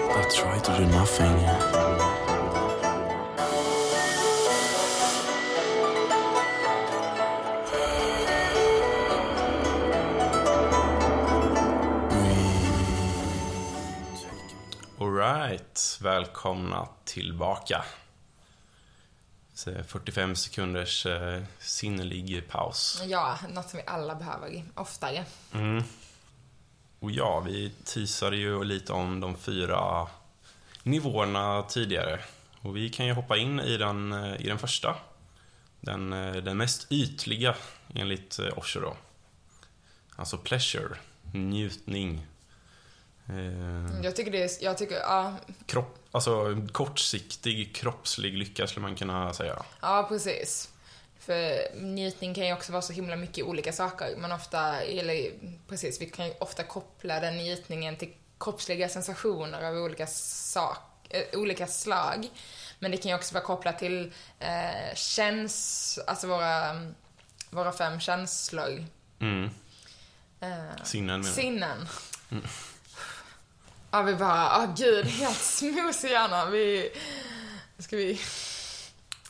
[0.08, 1.38] But try to do nothing.
[15.00, 17.86] Alright, välkomna tillbaka.
[19.64, 23.02] Så 45 sekunders eh, sinnelig paus.
[23.06, 25.26] Ja, något som vi alla behöver oftare.
[27.00, 30.08] Och ja, vi teasade ju lite om de fyra
[30.84, 32.20] nivåerna tidigare.
[32.62, 34.96] Och vi kan ju hoppa in i den, eh, i den första.
[35.80, 37.56] Den, eh, den mest ytliga
[37.96, 38.98] enligt eh, Osho då.
[40.16, 40.98] Alltså pleasure,
[41.34, 42.26] njutning.
[43.30, 45.34] Eh, Jag tycker det är, jag tycker, ja,
[45.66, 49.64] kropp, alltså kortsiktig kroppslig lycka skulle man kunna säga.
[49.82, 50.70] ja precis.
[51.20, 54.16] För njutning kan ju också vara så himla mycket olika saker.
[54.18, 55.32] Man ofta, eller
[55.68, 60.78] precis, vi kan ju ofta koppla den njutningen till kroppsliga sensationer av olika, sak,
[61.10, 62.28] eh, olika slag.
[62.80, 66.82] Men det kan ju också vara kopplat till eh, käns, alltså våra,
[67.50, 68.86] våra fem känslor.
[69.20, 69.50] Mm.
[70.40, 71.34] Eh, Sinnen menar.
[71.36, 71.88] Sinnen.
[73.94, 76.52] Ja, vi bara, ah gud, helt smooth i hjärnan.
[76.52, 76.92] Vi,
[77.78, 78.20] ska vi...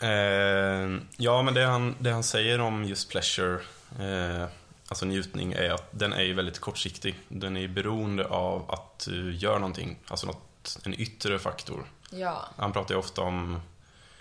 [0.02, 3.60] Eh, ja, men det han, det han säger om just pleasure,
[4.00, 4.48] eh,
[4.88, 7.20] alltså njutning, är att den är väldigt kortsiktig.
[7.28, 11.86] Den är beroende av att du gör någonting, alltså något, en yttre faktor.
[12.10, 13.62] Ja, Han pratar ju ofta om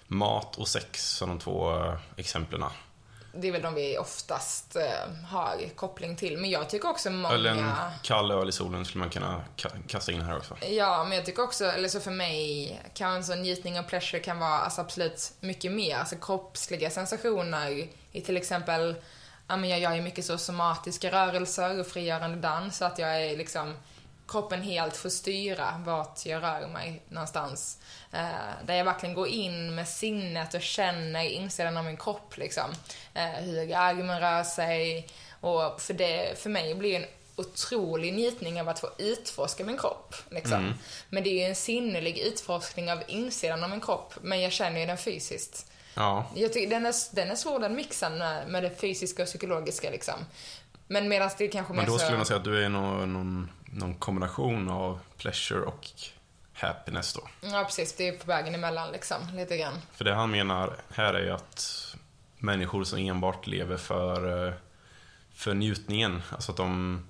[0.06, 2.64] mat och sex som de två eh, exemplen.
[3.34, 6.38] Det är väl de vi oftast eh, har koppling till.
[6.38, 7.34] Men jag tycker också många...
[7.34, 10.56] Eller en kall öl i solen skulle man kunna ka- kasta in här också.
[10.68, 14.22] Ja, men jag tycker också, eller så för mig, kan en sån njutning och pleasure
[14.22, 15.96] kan vara alltså absolut mycket mer.
[15.96, 18.94] Alltså kroppsliga sensationer i till exempel,
[19.48, 23.22] ja men jag gör ju mycket så somatiska rörelser och frigörande dans, så att jag
[23.22, 23.74] är liksom,
[24.32, 27.78] kroppen helt får styra vart jag rör mig någonstans.
[28.12, 32.70] Eh, där jag verkligen går in med sinnet och känner insidan av min kropp liksom.
[33.14, 35.08] Eh, hur armen rör sig.
[35.40, 39.78] Och för, det, för mig blir det en otrolig njutning av att få utforska min
[39.78, 40.14] kropp.
[40.30, 40.74] Liksom.
[41.08, 44.80] Men det är ju en sinnelig utforskning av insidan av min kropp, men jag känner
[44.80, 45.66] ju den fysiskt.
[45.94, 49.28] Ja, Jag tycker den är, den är svår den mixen med, med det fysiska och
[49.28, 50.14] psykologiska liksom.
[50.86, 52.04] Men medan det kanske men mer då så...
[52.04, 55.90] skulle jag säga att du är någon, någon, någon kombination av pleasure och
[56.52, 57.28] happiness då.
[57.40, 57.92] Ja, precis.
[57.96, 59.74] Det är på vägen emellan liksom, lite grann.
[59.92, 61.94] För det han menar här är ju att
[62.38, 64.54] människor som enbart lever för, eh,
[65.34, 67.02] för njutningen, alltså att de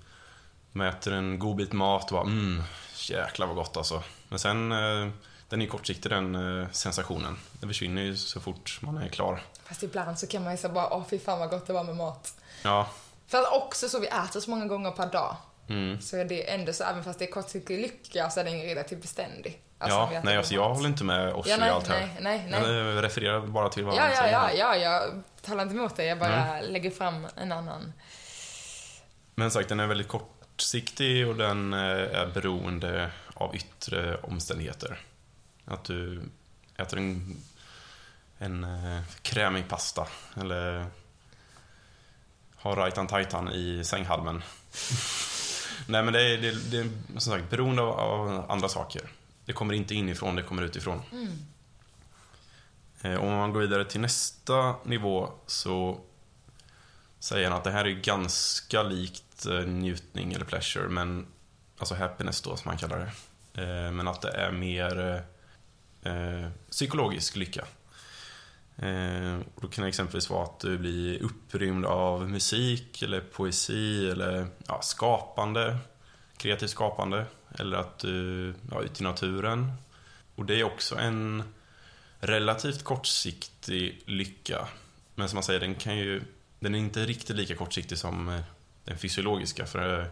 [0.71, 2.63] mäter en god bit mat och bara mm,
[2.95, 4.03] jäklar vad gott alltså.
[4.29, 5.09] Men sen, eh,
[5.49, 7.37] den är ju kortsiktig den eh, sensationen.
[7.51, 9.41] Den försvinner ju så fort man är klar.
[9.63, 11.83] Fast ibland så kan man ju säga bara, åh fy fan vad gott det var
[11.83, 12.33] med mat.
[12.63, 12.87] Ja,
[13.27, 15.35] För att också så vi äter så många gånger per dag.
[15.67, 16.01] Mm.
[16.01, 18.65] Så är det ändå så, även fast det är kortsiktig lycka, så är den ju
[18.65, 19.59] relativt beständig.
[19.77, 21.99] Alltså, ja nej alltså jag håller inte med oss Ja, i nej, allt här.
[21.99, 22.73] nej, nej, nej.
[22.75, 24.31] Jag refererar bara till vad Ja, han ja, säger.
[24.33, 24.55] ja, här.
[24.55, 26.07] ja, jag talar inte emot dig.
[26.07, 27.93] Jag bara lägger fram en annan.
[29.35, 31.79] Men sagt, den är väldigt kortsiktig och den eh,
[32.19, 34.99] är beroende av yttre omständigheter.
[35.65, 36.21] Att du
[36.77, 37.37] äter en,
[38.37, 40.07] en eh, krämig pasta
[40.41, 40.85] eller
[42.55, 44.43] har rajtan tajtan i sänghalmen.
[45.87, 49.01] Nej men det är, det, är- det är som sagt beroende av, av andra saker.
[49.45, 51.01] Det kommer inte inifrån, det kommer utifrån.
[53.01, 55.99] Eh, Om man går vidare till nästa nivå så
[57.19, 61.25] säger han att det här är ganska likt eh, njutning eller pleasure, men
[61.77, 62.99] alltså happiness då som man kallar
[63.53, 63.61] det.
[63.63, 65.23] Eh, Men att det är mer
[66.03, 67.65] eh, psykologisk lycka.
[68.83, 74.47] Eh, då kan det exempelvis vara att du blir upprymd av musik eller poesi eller
[74.67, 75.77] ja, skapande,
[76.37, 77.25] kreativt skapande.
[77.59, 79.71] Eller att du ja, är ute i naturen.
[80.35, 81.43] Och det är också en
[82.19, 84.67] relativt kortsiktig lycka.
[85.15, 86.21] Men som man säger, den, kan ju,
[86.59, 88.41] den är inte riktigt lika kortsiktig som eh,
[88.83, 89.65] den fysiologiska.
[89.65, 90.07] För eh,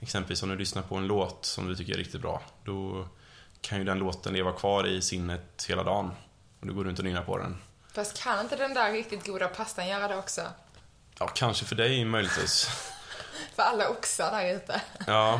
[0.00, 3.08] exempelvis om du lyssnar på en låt som du tycker är riktigt bra, då
[3.60, 6.10] kan ju den låten leva kvar i sinnet hela dagen.
[6.60, 7.56] Och du går runt och nynnar på den.
[7.96, 10.42] Fast kan inte den där riktigt goda pastan göra det också?
[11.18, 12.68] Ja, kanske för dig möjligtvis.
[13.54, 14.80] För alla oxar där ute.
[15.06, 15.34] Ja.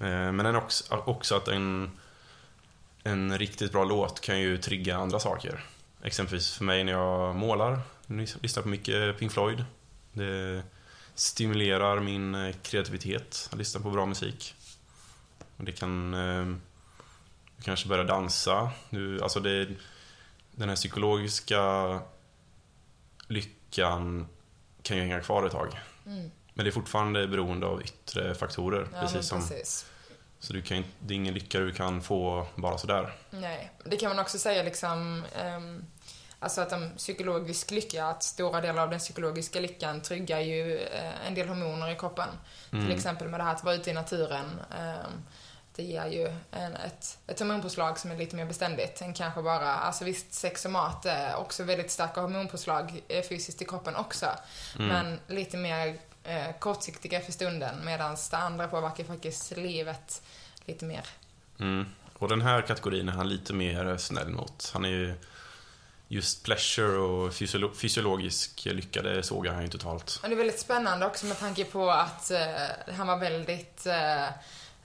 [0.00, 1.98] Eh, Men den också, också att en,
[3.02, 5.64] en riktigt bra låt kan ju trigga andra saker.
[6.02, 7.80] Exempelvis för mig när jag målar,
[8.40, 9.64] lyssnar på mycket Pink Floyd.
[10.12, 10.62] Det
[11.14, 14.54] stimulerar min eh, kreativitet att lyssna på bra musik.
[15.56, 16.14] Och det kan...
[16.14, 16.44] eh,
[17.56, 18.70] Du kanske börja dansa.
[18.90, 19.66] Du, alltså det,
[20.60, 21.62] den här psykologiska
[23.28, 24.28] lyckan
[24.82, 25.80] kan ju hänga kvar ett tag.
[26.54, 28.88] Men det är fortfarande beroende av yttre faktorer.
[28.94, 29.86] Ja, precis som, precis.
[30.38, 33.12] så du kan, det är ingen lycka du kan få bara sådär.
[33.30, 35.84] Nej, det kan man också säga liksom, ehm,
[36.38, 41.26] alltså att en psykologisk lycka, att stora delar av den psykologiska lyckan tryggar ju eh,
[41.26, 42.28] en del hormoner i kroppen.
[42.70, 44.60] Till exempel med det här att vara ute i naturen.
[44.78, 45.22] ehm,
[45.76, 49.74] det ger ju en, ett, ett hormonpåslag som är lite mer beständigt än kanske bara,
[49.74, 54.26] alltså visst sex och mat är också väldigt starka hormonpåslag eh, fysiskt i kroppen också.
[54.78, 60.22] Men lite mer eh, kortsiktiga för stunden medan det andra påverkar faktiskt livet
[60.64, 61.06] lite mer.
[61.60, 61.86] Mm.
[62.18, 64.70] Och den här kategorin är han lite mer snäll mot.
[64.72, 65.14] Han är ju
[66.08, 70.20] just pleasure och fysiolo- fysiologisk lycka, det sågar han ju totalt.
[70.22, 74.24] Och det är väldigt spännande också med tanke på att eh, han var väldigt eh,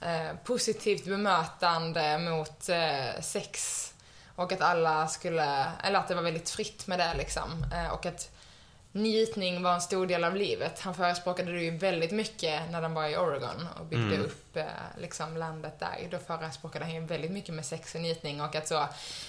[0.00, 3.82] eh, positivt bemötande mot eh, sex.
[4.34, 7.66] Och att alla skulle, eller att det var väldigt fritt med det liksom.
[7.72, 8.30] Eh, och att
[8.96, 10.80] njutning var en stor del av livet.
[10.80, 14.64] Han förespråkade det ju väldigt mycket när de var i Oregon och byggde upp eh,
[14.98, 16.08] liksom landet där.
[16.10, 18.88] Då förespråkade han ju väldigt mycket med sex och njutning och att så,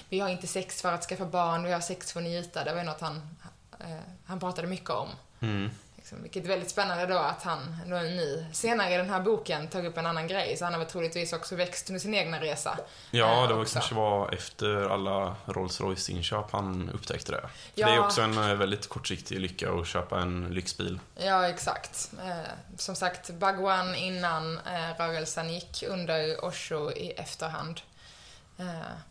[0.10, 2.64] vi har inte sex för att skaffa barn, vi har sex för att njuta.
[2.64, 3.38] Det var ju något han,
[3.80, 5.10] eh, han pratade mycket om.
[5.40, 5.70] Mm.
[6.08, 9.68] Liksom, vilket är väldigt spännande då att han då nu senare i den här boken
[9.68, 10.58] tar upp en annan grej.
[10.58, 12.80] Så han har väl troligtvis också växt under sin egna resa.
[13.12, 13.74] Ja, eh, det var också.
[13.74, 17.50] kanske var efter alla Rolls Royce-inköp han upptäckte det.
[17.76, 17.88] Ja.
[17.88, 21.00] Det är också en eh, väldigt kortsiktig lycka att köpa en lyxbil.
[21.16, 22.12] Ja, exakt.
[22.26, 24.60] Eh, som sagt, Bhagwan innan
[24.98, 27.82] rörelsen gick under Osho i efterhand.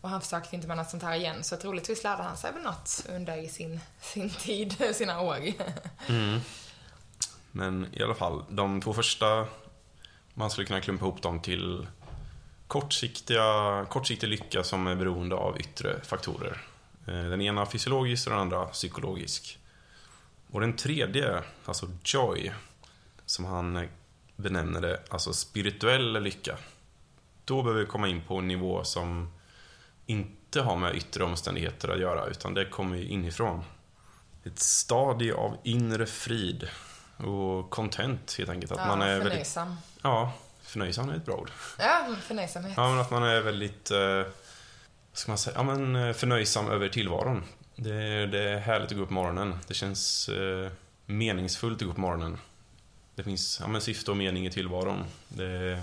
[0.00, 2.62] Och han försökte inte med något sånt här igen, så troligtvis lärde han sig väl
[2.62, 5.38] något under sin, sin tid, sina år.
[7.56, 9.46] Men i alla fall, de två första,
[10.34, 11.86] man skulle kunna klumpa ihop dem till
[12.66, 16.62] kortsiktiga, kortsiktig lycka som är beroende av yttre faktorer.
[17.06, 19.58] Eh, den ena fysiologisk och den andra psykologisk.
[20.50, 22.52] Och den tredje, alltså joy,
[23.26, 23.88] som han
[24.36, 26.58] benämner det, alltså spirituell lycka.
[27.44, 29.32] Då behöver vi komma in på en nivå som
[30.06, 33.64] inte har med yttre omständigheter att göra, utan det kommer ju inifrån.
[34.44, 36.68] Ett stadie av inre frid
[37.16, 38.72] och content helt enkelt.
[38.72, 39.76] Att Ja, man är väldigt, förnöjsam.
[40.02, 41.50] ja, förnöjsam är ett bra ord.
[41.78, 42.72] Ja, förnöjsamhet.
[42.76, 44.22] Ja, men att man är väldigt, eh,
[45.12, 47.44] ska man säga, ja men eh, förnöjsam över tillvaron.
[47.76, 49.58] Det, är- det är härligt att gå upp på morgonen.
[49.66, 50.70] Det känns eh,
[51.06, 52.38] meningsfullt att gå upp på morgonen.
[53.14, 55.04] Det finns, ja men syfte och mening i tillvaron.
[55.28, 55.82] Det är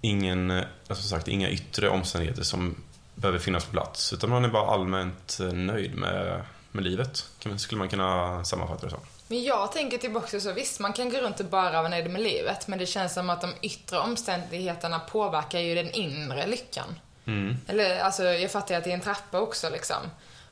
[0.00, 2.74] ingen, eh, alltså som sagt, inga yttre omständigheter som
[3.14, 4.12] behöver finnas på plats.
[4.12, 7.26] Utan man är bara allmänt eh, nöjd med, med livet.
[7.56, 8.98] Skulle man kunna sammanfatta det så.
[9.28, 12.22] Men jag tänker också så, visst man kan gå runt och bara vara nöjd med
[12.22, 17.00] livet, men det känns som att de yttre omständigheterna påverkar ju den inre lyckan.
[17.26, 17.56] Mm.
[17.66, 19.96] Eller alltså, jag fattar ju att det är en trappa också liksom.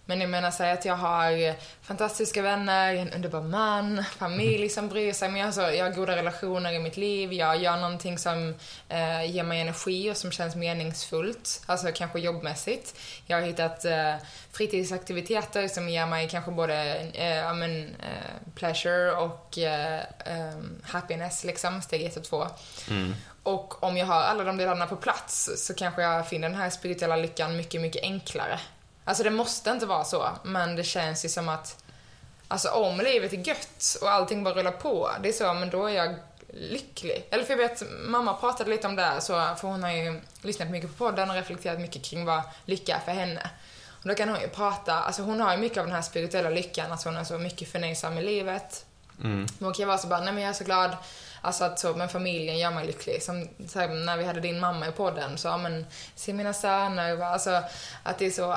[0.07, 5.13] Men jag menar, säg att jag har fantastiska vänner, en underbar man, familj som bryr
[5.13, 5.29] sig.
[5.29, 8.55] Men alltså, jag har goda relationer i mitt liv, jag gör någonting som
[8.89, 11.63] eh, ger mig energi och som känns meningsfullt.
[11.67, 13.01] Alltså kanske jobbmässigt.
[13.27, 14.15] Jag har hittat eh,
[14.53, 21.83] fritidsaktiviteter som ger mig kanske både eh, men, eh, pleasure och eh, eh, happiness liksom,
[21.83, 22.47] steg ett och två.
[23.43, 26.71] Och om jag har alla de delarna på plats så kanske jag finner den här
[26.71, 28.59] spirituella lyckan mycket, mycket enklare.
[29.05, 31.85] Alltså det måste inte vara så, men det känns ju som att
[32.49, 35.87] Alltså om livet är gött och allting bara rullar på, det är så, men då
[35.87, 36.15] är jag
[36.49, 37.27] lycklig.
[37.31, 40.21] Eller för jag vet, mamma pratade lite om det, här, så, för hon har ju
[40.43, 43.51] lyssnat mycket på podden och reflekterat mycket kring vad lycka är för henne.
[43.89, 46.51] Och då kan hon ju prata, alltså hon har ju mycket av den här spirituella
[46.51, 48.87] lyckan, alltså hon är så mycket förnöjsam med livet.
[49.59, 50.97] Men hon kan ju vara så bara, nej men jag är så glad,
[51.41, 53.23] alltså att så, men familjen gör mig lycklig.
[53.23, 57.63] Som här, när vi hade din mamma i podden, så, men, se mina söner, alltså
[58.03, 58.57] att det är så,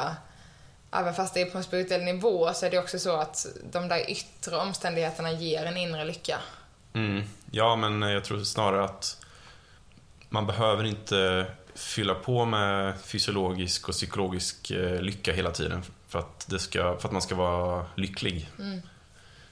[0.92, 3.88] även fast det är på en spirituell nivå så är det också så att de
[3.88, 6.40] där yttre omständigheterna ger en inre lycka.
[6.94, 7.24] Mm.
[7.52, 9.26] Ja, men jag tror snarare att
[10.30, 11.46] man behöver inte
[11.76, 17.08] fylla på med fysiologisk och psykologisk eh, lycka hela tiden för att, det ska, för
[17.08, 18.50] att man ska vara lycklig.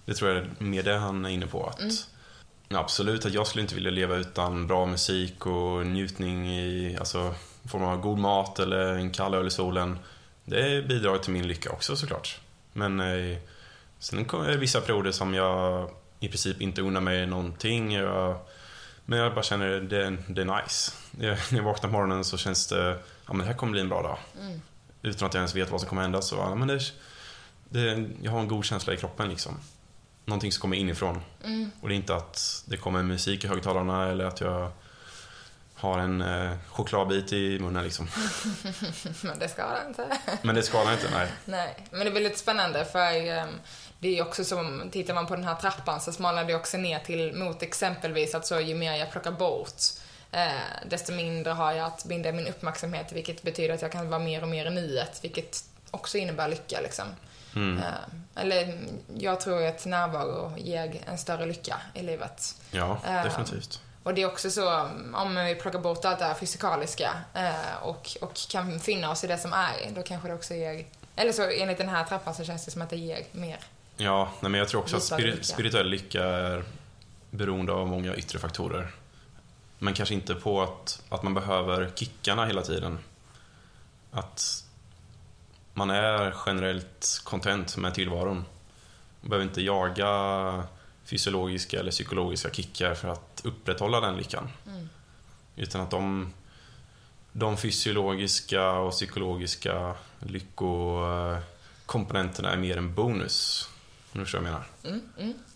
[0.06, 1.68] Det tror jag är mer det han är inne på.
[1.68, 2.08] Att,
[2.68, 7.36] ja, absolut, att jag skulle inte vilja leva utan bra musik och njutning i alltså,
[7.72, 10.00] form av god mat eller en kall öl i solen.
[10.46, 12.40] Det bidrar till min lycka också såklart.
[12.74, 13.38] Men eh,
[14.00, 17.94] sen kommer det vissa perioder som jag i princip inte unnar mig någonting.
[17.94, 18.38] Jag,
[19.06, 20.92] men jag bara känner det, det är nice.
[21.20, 23.82] Jag, när jag vaknar på morgonen så känns det, ja men det här kommer bli
[23.82, 24.18] en bra dag.
[25.02, 26.80] Utan att jag ens vet vad som kommer hända så, ja men det,
[27.70, 29.60] det, jag har en god känsla i kroppen liksom.
[30.26, 31.22] Någonting som kommer inifrån.
[31.82, 34.72] Och det är inte att det kommer musik i högtalarna eller att jag
[35.86, 38.08] har en eh, chokladbit i munnen liksom.
[39.22, 40.20] Men det ska det inte.
[40.42, 41.28] Men det skadar inte, nej.
[41.46, 43.50] Nej, men det blir lite spännande för ehm,
[44.00, 47.00] det är också som, tittar man på den här trappan så smalnar det också ner
[47.00, 49.82] till mot exempelvis att så ju mer jag plockar bort
[50.32, 50.50] eh,
[50.90, 54.42] desto mindre har jag att binda min uppmärksamhet vilket betyder att jag kan vara mer
[54.42, 57.06] och mer i nuet vilket också innebär lycka liksom.
[57.56, 57.78] Mm.
[57.78, 58.78] Eh, eller
[59.18, 62.56] jag tror att närvaro ger en större lycka i livet.
[62.72, 63.82] Ja, Eh, definitivt.
[64.06, 68.18] Och det är också så, om vi plockar bort allt det här fysikaliska eh, och,
[68.22, 70.86] och kan finna oss i det som är, då kanske det också ger...
[71.16, 73.58] Eller så enligt den här trappan så känns det som att det ger mer.
[73.98, 75.44] Ja, nej, men jag tror också att spiri- lycka.
[75.44, 76.64] spirituell lycka är
[77.30, 78.92] beroende av många yttre faktorer.
[79.80, 83.00] Men kanske inte på att, att man behöver kickarna hela tiden.
[84.12, 84.64] Att
[85.74, 88.46] man är generellt content med tillvaron.
[89.22, 90.64] Man behöver inte jaga
[91.06, 94.50] fysiologiska eller psykologiska kickar för att upprätthålla den lyckan.
[95.56, 96.34] Utan att de,
[97.32, 103.70] de fysiologiska och psykologiska lyckokomponenterna är mer en bonus.
[104.12, 104.66] Om du förstår vad jag menar.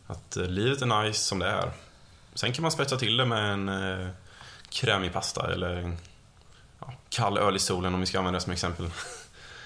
[0.08, 1.72] Att eh, livet är nice som det är.
[2.34, 4.08] Sen kan man spetsa till det med en eh,
[4.70, 5.98] krämig pasta eller
[6.80, 8.90] ja, kall öl i solen om vi ska använda det som exempel.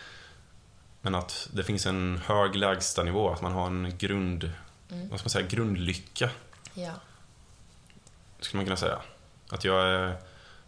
[1.02, 4.52] Men att det finns en hög lägstanivå, att man har en grund,
[5.10, 6.30] vad ska man säga, grundlycka,
[6.74, 6.92] Ja.
[8.40, 9.02] skulle man kunna säga.
[9.50, 10.16] Att jag är,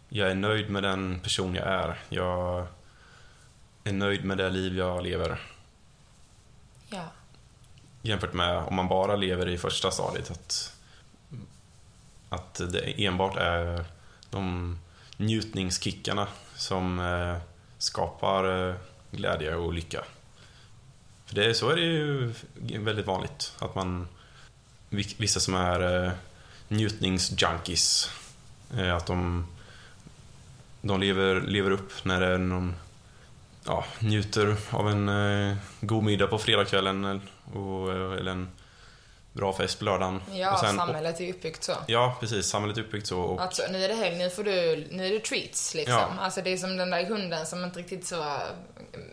[0.08, 2.00] jag är nöjd med den person jag är.
[2.08, 2.66] Jag
[3.84, 5.40] är nöjd med det liv jag lever.
[6.88, 7.04] Ja.
[8.02, 10.30] Jämfört med om man bara lever i första stadiet.
[10.30, 10.72] Att,
[12.28, 13.84] att det enbart är
[14.30, 14.78] de
[15.16, 17.36] njutningskickarna som eh,
[17.78, 18.74] skapar eh,
[19.10, 20.04] glädje och lycka.
[21.26, 22.32] För det, så är det ju
[22.78, 23.54] väldigt vanligt.
[23.58, 24.08] Att man,
[24.90, 26.12] vissa som är eh,
[26.68, 28.10] njutningsjunkies,
[28.78, 29.46] eh, att de,
[30.82, 32.74] de lever, lever upp när det är någon
[33.64, 38.48] ja, njuter av en eh, god middag på fredagskvällen eller- och, eh, eller en
[39.36, 40.22] bra fest på lördagen.
[40.32, 41.72] Ja, och sen, samhället är uppbyggt så.
[41.86, 42.46] ja, precis.
[42.46, 43.20] Samhället är uppbyggt så.
[43.20, 45.94] Och, Alltså, nu är det helg, nu får du, nu är det treats liksom.
[45.94, 46.12] Ja.
[46.20, 48.38] Alltså det är som den där hunden som inte riktigt så,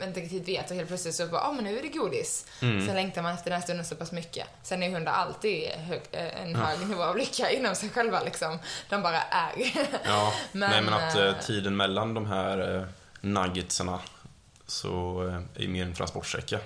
[0.03, 2.45] inte riktigt vet och helt plötsligt så bara, ja men nu är det godis.
[2.61, 2.85] Mm.
[2.87, 4.47] Sen längtar man efter den här stunden så pass mycket.
[4.63, 8.59] Sen är hundar alltid hög, eh, en hög nivå av lycka inom sig själva liksom.
[8.89, 9.53] De bara är.
[10.05, 12.83] ja, Men, nej, men att eh, eh, tiden mellan de här eh,
[13.21, 13.99] nuggetsarna
[14.67, 16.59] så eh, är mer en transportsträcka.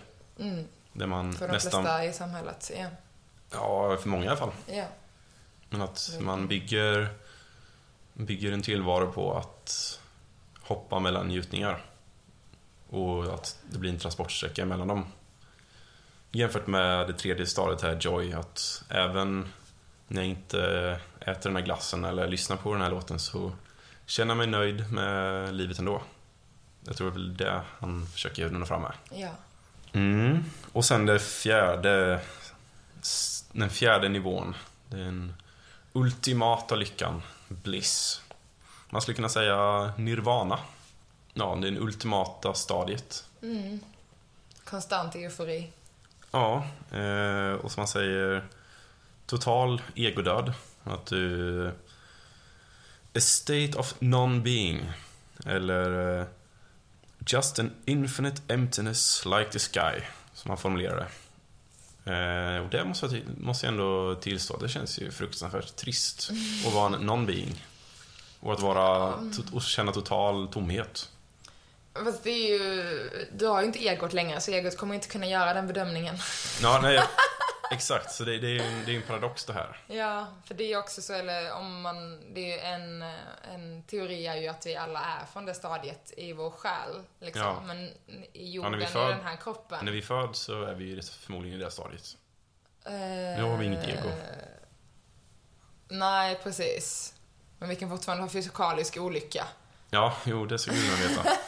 [0.93, 1.35] Där man Mm.
[1.35, 2.85] För de nästan, flesta i samhället, ja.
[3.51, 4.51] Ja, för många i alla fall.
[4.67, 4.85] ja.
[5.69, 7.09] Men att man bygger,
[8.13, 9.99] bygger en tillvaro på att
[10.61, 11.85] hoppa mellan njutningar.
[12.89, 15.05] Och att det blir en transportsträcka mellan dem.
[16.31, 19.51] Jämfört med det tredje stadiet här, Joy, att även
[20.07, 20.61] när jag inte
[21.19, 23.51] äter den här glassen eller lyssnar på den här låten så
[24.05, 26.01] känner jag mig nöjd med livet ändå.
[26.85, 28.93] Jag tror det är väl det han försöker nå fram med.
[29.11, 29.29] Ja.
[29.91, 30.43] Mm.
[30.73, 32.21] Och sen det fjärde,
[33.59, 34.55] den fjärde nivån.
[34.89, 35.33] Den
[35.93, 38.21] ultimata lyckan, bliss.
[38.89, 40.59] Man skulle kunna säga nirvana.
[41.33, 43.25] Ja, det är ultimata stadiet.
[44.63, 45.71] Konstant eufori.
[46.31, 48.47] Ja, eh, och som man säger,
[49.25, 50.53] total egodöd.
[50.83, 51.67] Att du...
[53.15, 54.91] A state of non-being.
[55.45, 56.25] Eller eh,
[57.19, 60.03] just an infinite emptiness like the sky.
[60.33, 61.07] Som man formulerar det.
[62.07, 66.29] Eh, och det måste jag, till- måste jag ändå tillstå, det känns ju fruktansvärt trist
[66.67, 67.55] att vara en non-being.
[68.39, 69.13] Och att vara,
[69.53, 71.09] och känna total tomhet.
[72.05, 75.27] Fast det är ju, du har ju inte egot längre så egot kommer inte kunna
[75.27, 76.17] göra den bedömningen.
[76.61, 76.99] Ja, nej,
[77.71, 79.79] Exakt, så det, det är ju en, det är en paradox det här.
[79.87, 83.01] Ja, för det är också så, eller om man, det är ju en,
[83.53, 87.41] en teori är ju att vi alla är från det stadiet i vår själ, liksom.
[87.41, 87.61] Ja.
[87.65, 87.91] Men i
[88.33, 89.85] Ja, jorden, vi i föd- den här kroppen.
[89.85, 92.17] När vi föds så är vi ju förmodligen i det stadiet.
[92.85, 92.91] Eh,
[93.37, 94.09] Nu har vi inget ego.
[95.87, 97.13] Nej, precis.
[97.59, 99.47] Men vi kan fortfarande ha fysikalisk olycka.
[99.89, 101.23] Ja, jo, det ska gudarna veta.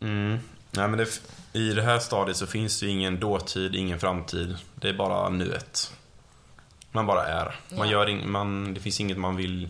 [0.00, 0.40] Mm.
[0.76, 1.08] Nej, men det,
[1.52, 4.56] i det här stadiet så finns det ingen dåtid, ingen framtid.
[4.74, 5.92] Det är bara nuet.
[6.90, 7.60] Man bara är.
[7.68, 7.92] Man Ja.
[7.92, 9.68] gör ing, man, det finns inget man vill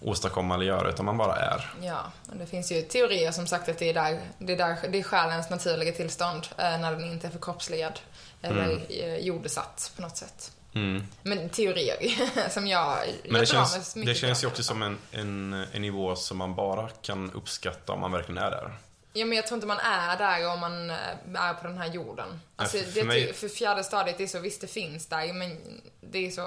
[0.00, 1.72] åstadkomma eller göra, utan man bara är.
[1.82, 4.76] Ja, och det finns ju teorier som sagt att det är där, det är, där,
[4.92, 8.00] det är själens naturliga tillstånd eh, när den inte är förkroppsligad
[8.42, 8.82] eller Mm.
[8.88, 10.52] eh, jordesatt på något sätt.
[10.74, 11.06] Mm.
[11.22, 11.96] Men teorier
[12.50, 12.96] som jag...
[12.96, 16.38] Men det jag mig känns, det känns ju också som en, en, en nivå som
[16.38, 18.74] man bara kan uppskatta om man verkligen är där.
[19.12, 20.96] Ja, men jag tror inte man är där om man eh,
[21.34, 22.40] är på den här jorden.
[22.56, 25.80] Alltså, för- för det, mig- för fjärde stadiet är så, visst det finns där, men
[26.00, 26.40] det är så...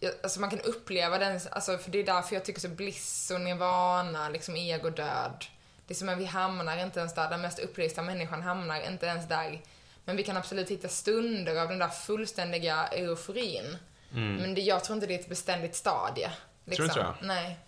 [0.00, 3.30] ja, Alltså man kan uppleva den, alltså för det är därför jag tycker så bliss
[3.34, 5.44] och nirvana, liksom egodöd.
[5.86, 9.06] Det är som att vi hamnar inte ens där, den mest upplysta människan hamnar inte
[9.06, 9.60] ens där.
[10.04, 13.76] Men vi kan absolut hitta stunder av den där fullständiga euforin.
[14.10, 16.30] Men det, jag tror inte det är ett beständigt stadie.
[16.64, 16.84] Liksom.
[16.84, 16.94] Mm.
[16.94, 17.26] Tror du inte det?
[17.26, 17.58] Nej.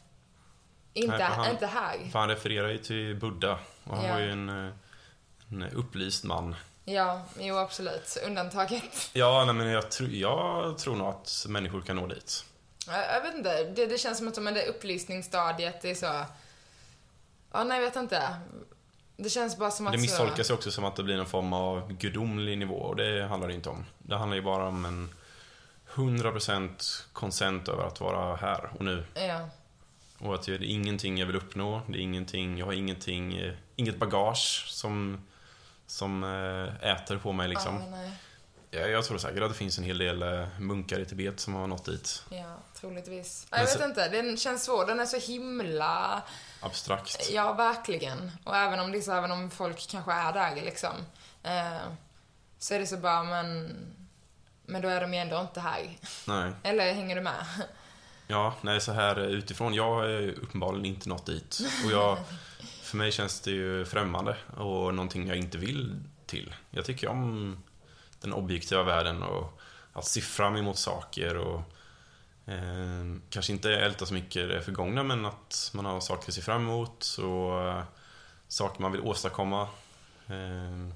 [1.04, 1.98] Inte, Nej, han- inte här.
[2.12, 3.58] För han refererar ju till Buddha.
[3.84, 4.12] Och han Ja.
[4.12, 4.72] var ju en, eh,
[5.50, 6.56] en upplyst man.
[6.84, 8.16] Ja, jo absolut.
[8.26, 9.10] Undantaget.
[9.12, 12.44] Ja, nej, men jag, tror jag tror nog att människor kan nå dit.
[12.86, 16.24] Jag, jag vet inte, det, det känns som att men det upplysningsstadiet det är så...
[17.52, 18.36] Ja, nej, jag vet inte.
[19.16, 20.02] Det känns bara som att Det så...
[20.02, 23.48] misstolkas ju också som att det blir någon form av gudomlig nivå och det handlar
[23.48, 23.86] det inte om.
[23.98, 25.14] Det handlar ju bara om en
[25.94, 29.04] 100% konsent över att vara här och nu.
[29.14, 29.48] Ja,
[30.20, 33.54] Och att det är ingenting jag vill uppnå, det är ingenting, jag har ingenting, eh,
[33.76, 35.26] inget bagage som,
[35.86, 37.90] som eh, äter på mig liksom.
[37.90, 38.12] nej.
[38.70, 41.54] Jag, jag tror säkert att det finns en hel del eh, munkar i Tibet som
[41.54, 42.22] har nått dit.
[42.30, 43.46] Ja, troligtvis.
[43.50, 44.86] Jag vet inte, den känns svår.
[44.86, 46.22] Den är så himla...
[46.60, 47.30] Abstrakt.
[47.32, 48.32] Ja, verkligen.
[48.44, 50.92] Och även om det är så, även om folk kanske är där liksom.
[52.58, 53.76] Så är det så bara, men...
[54.66, 55.98] Men då är de ju ändå inte här.
[56.26, 56.52] Nej.
[56.62, 57.44] Eller hänger du med?
[58.30, 59.74] Ja, nej, så här utifrån.
[59.74, 61.60] Jag har uppenbarligen inte nått dit.
[61.84, 62.18] Och jag,
[62.82, 66.54] för mig känns det ju främmande och någonting jag inte vill till.
[66.70, 67.56] Jag tycker om
[68.20, 69.60] den objektiva världen och
[69.92, 71.62] att se fram emot saker och
[72.46, 76.42] eh, kanske inte älta så mycket det förgångna men att man har saker att se
[76.42, 77.82] fram emot och eh,
[78.48, 79.62] saker man vill åstadkomma.
[80.26, 80.88] Eh,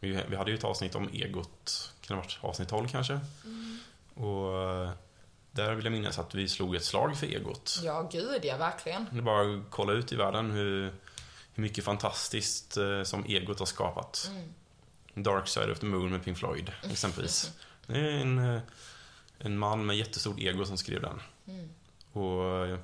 [0.00, 3.20] vi, vi hade ju ett avsnitt om egot, kan det ha varit avsnitt 12 kanske?
[4.14, 4.90] Och eh,
[5.52, 7.80] där vill jag minnas att vi slog ett slag för egot.
[7.82, 9.06] Ja, gud ja, verkligen.
[9.10, 10.82] Det är bara att kolla ut i världen hur,
[11.52, 14.30] hur mycket fantastiskt eh, som egot har skapat.
[15.14, 17.52] Dark Side of the Moon med Pink Floyd, exempelvis.
[17.86, 18.60] Det är en, eh,
[19.38, 21.22] en man med jättestort ego som skrev den.
[22.12, 22.78] Och eh,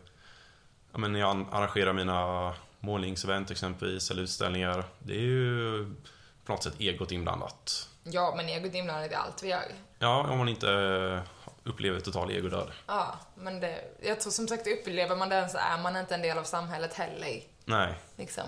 [0.92, 5.84] ja, men när jag arrangerar mina målningsevent exempelvis, eller utställningar, det är ju
[6.44, 7.88] på något sätt egot inblandat.
[8.02, 9.72] Ja, men egot inblandat i allt vi gör.
[9.98, 11.22] Ja, om man inte
[11.66, 12.70] upplever total egodöd.
[12.86, 16.22] Ja, men det, jag tror som sagt, upplever man den så är man inte en
[16.22, 17.42] del av samhället heller.
[17.64, 18.44] Nej, Liksom.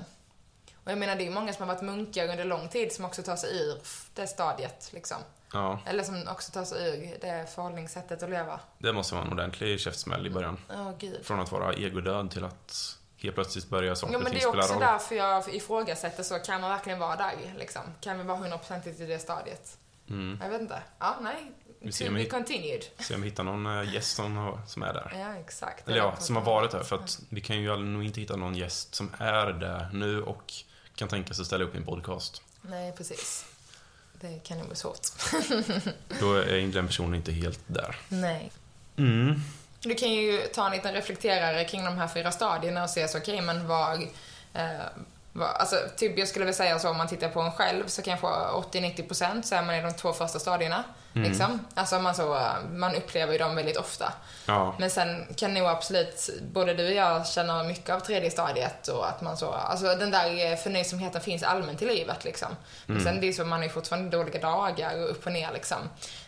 [0.84, 3.22] Och jag menar, det är många som har varit munkar under lång tid som också
[3.22, 3.78] tar sig ur
[4.14, 5.16] det stadiet, liksom.
[5.52, 8.60] ja, Eller som också tar sig ur det förhållningssättet att leva.
[8.78, 10.58] det måste vara en ordentlig käftsmäll i början.
[10.70, 11.20] Åh, gud.
[11.26, 14.72] Från att vara egodöd till att helt plötsligt börja saker Ja, men det är också
[14.72, 14.80] roll.
[14.80, 17.82] därför jag ifrågasätter så, kan man verkligen vara där, liksom?
[18.00, 19.78] Kan vi vara 100% i det stadiet?
[20.10, 20.38] Mm.
[20.42, 20.82] Jag vet inte.
[20.98, 21.52] Ja, nej.
[21.80, 22.84] Vi ser om vi- continued.
[22.98, 25.12] Se om vi hittar någon eh, gäst som, har, som är där.
[25.20, 25.88] Ja, exakt.
[25.88, 26.82] Eller ja, som har varit där.
[26.82, 30.52] För att vi kan ju nog inte hitta någon gäst som är där nu och
[30.94, 32.42] kan tänka sig att ställa upp i en podcast.
[32.62, 33.44] Nej, precis.
[34.20, 35.00] Det kan nog vara svårt.
[36.20, 37.96] Då är den personen inte helt där.
[38.08, 38.50] nej.
[38.96, 39.40] Mm.
[39.80, 43.18] Du kan ju ta en liten reflekterare kring de här fyra stadierna och se så,
[43.18, 44.02] okej, men vad,
[44.54, 44.80] eh.
[45.40, 48.26] Alltså, typ jag skulle väl säga så om man tittar på en själv så kanske
[48.26, 50.84] 80-90% så är man i de två första stadierna.
[51.12, 51.66] Liksom.
[51.74, 54.12] Alltså man, så, eh, man upplever ju dem väldigt ofta.
[54.46, 58.88] Ja, Men sen kan nog absolut, både du och jag känner mycket av tredje stadiet
[58.88, 62.48] och att man så, alltså den där förnöjsamheten finns allmänt i livet liksom.
[62.86, 65.78] Men sen det är så, man är fortfarande dåliga dagar och upp och ner liksom.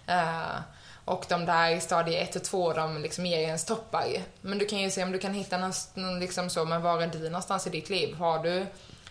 [0.07, 0.59] Eh,
[1.05, 4.07] och de där i stadie 1 och 2, de liksom ger ens toppar.
[4.41, 7.03] Men du kan ju se om du kan hitta någon, någon liksom så, men var
[7.03, 8.15] är du någonstans i ditt liv?
[8.15, 8.67] Har du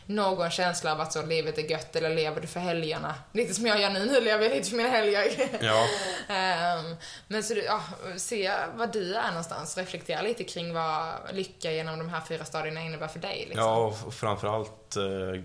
[0.10, 3.16] någon känsla av att så livet är gött eller lever du för helgerna?
[3.32, 5.50] Lite som jag gör nu, nu lever jag lite för mina helger.
[5.62, 5.86] ja,
[6.36, 6.96] Ehm,
[7.28, 7.82] men så du, ja,
[8.18, 9.78] se vad du är någonstans.
[9.78, 13.46] Reflektera lite kring vad lycka genom de här fyra stadierna innebär för dig.
[13.50, 13.66] Liksom.
[13.66, 15.42] ja och framförallt eh,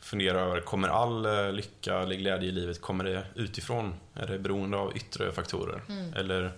[0.00, 3.94] fundera över, kommer all eh, lycka eller glädje i livet, kommer det utifrån?
[4.14, 5.82] Är det beroende av yttre faktorer?
[6.16, 6.52] Eller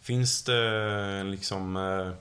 [0.00, 2.12] finns det liksom eh,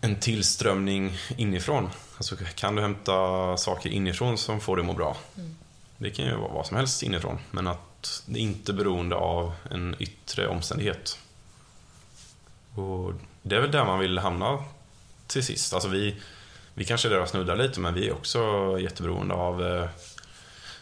[0.00, 1.90] en tillströmning inifrån?
[2.16, 5.16] Alltså kan du hämta saker inifrån som får dig att må bra?
[5.96, 9.52] Det kan ju vara vad som helst inifrån, men att det inte är beroende av
[9.70, 11.18] en yttre omständighet.
[12.74, 14.64] Och det är väl där man vill hamna
[15.26, 15.74] till sist.
[15.74, 16.16] Alltså vi,
[16.74, 18.40] vi kanske där snuddar lite, men vi är också
[18.80, 19.88] jätteberoende av eh,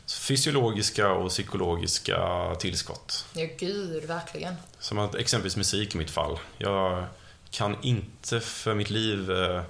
[0.06, 3.26] fysiologiska och psykologiska tillskott.
[3.32, 4.54] Ja, gud, verkligen.
[4.78, 6.38] Som att exempelvis musik i mitt fall.
[6.58, 7.04] Jag
[7.50, 9.62] kan inte för mitt liv eh,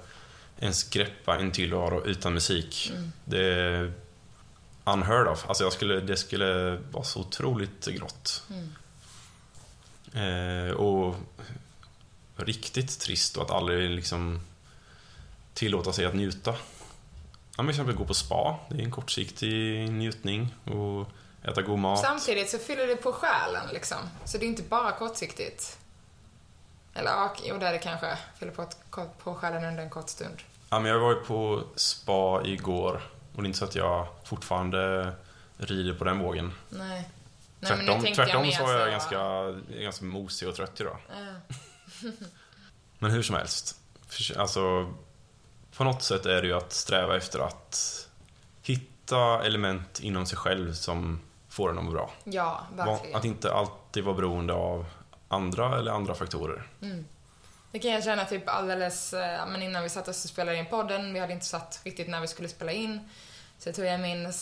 [0.59, 2.91] ens greppa en tillvaro utan musik.
[3.25, 3.93] Det är
[4.83, 5.45] unheard of.
[5.47, 8.43] Alltså jag skulle, det skulle vara så otroligt grått.
[10.13, 11.15] Eh, och
[12.35, 14.41] riktigt trist och att aldrig liksom
[15.53, 16.55] tillåta sig att njuta.
[17.57, 18.59] Ja, men exempel gå på spa.
[18.69, 20.55] Det är en kortsiktig njutning.
[20.63, 21.09] Och
[21.43, 22.01] äta god mat.
[22.01, 23.97] Samtidigt så fyller det på själen liksom.
[24.25, 25.77] Så det är inte bara kortsiktigt.
[26.97, 28.17] Eller ja, jo, det är det kanske.
[28.39, 28.65] Fyller på,
[29.23, 30.35] på själen under en kort stund.
[30.69, 33.01] Ja, men jag var ju på spa igår
[33.35, 35.11] och det är inte så att jag fortfarande
[35.57, 36.53] rider på den vågen.
[36.69, 37.09] Nej.
[37.59, 40.81] Nej, men tvärtom tänkte tvärtom mer så var jag så- ganska, ganska mosig och trött
[40.81, 40.97] idag.
[41.09, 41.55] Ja.
[42.99, 43.75] Men hur som helst.
[44.37, 44.93] Alltså,
[45.77, 48.07] på något sätt är det ju att sträva efter att
[48.61, 51.19] hitta element inom sig själv som
[51.49, 52.11] får en att må bra.
[52.23, 53.15] Ja, verkligen.
[53.15, 54.85] Att inte alltid vara beroende av
[55.27, 56.63] andra eller andra faktorer.
[56.81, 57.05] Mm.
[57.71, 60.65] Det kan jag känna typ alldeles, eh, men innan vi satt oss och spelade in
[60.65, 63.09] podden, vi hade inte satt riktigt när vi skulle spela in.
[63.59, 64.33] Så tog jag min,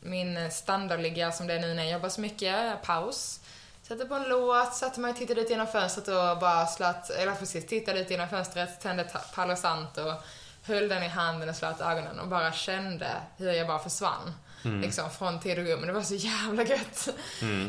[0.00, 3.40] min standardligga som det är nu när jag jobbar så mycket, paus.
[3.82, 7.34] Satte på en låt, satte mig och tittade ut genom fönstret och bara slöt, eller
[7.34, 10.14] precis, tittade ut genom fönstret, tände Palo Santo,
[10.62, 14.34] höll den i handen och slöt ögonen och bara kände hur jag bara försvann.
[14.80, 15.86] Liksom från tid och rum.
[15.86, 17.08] Det var så jävla gött.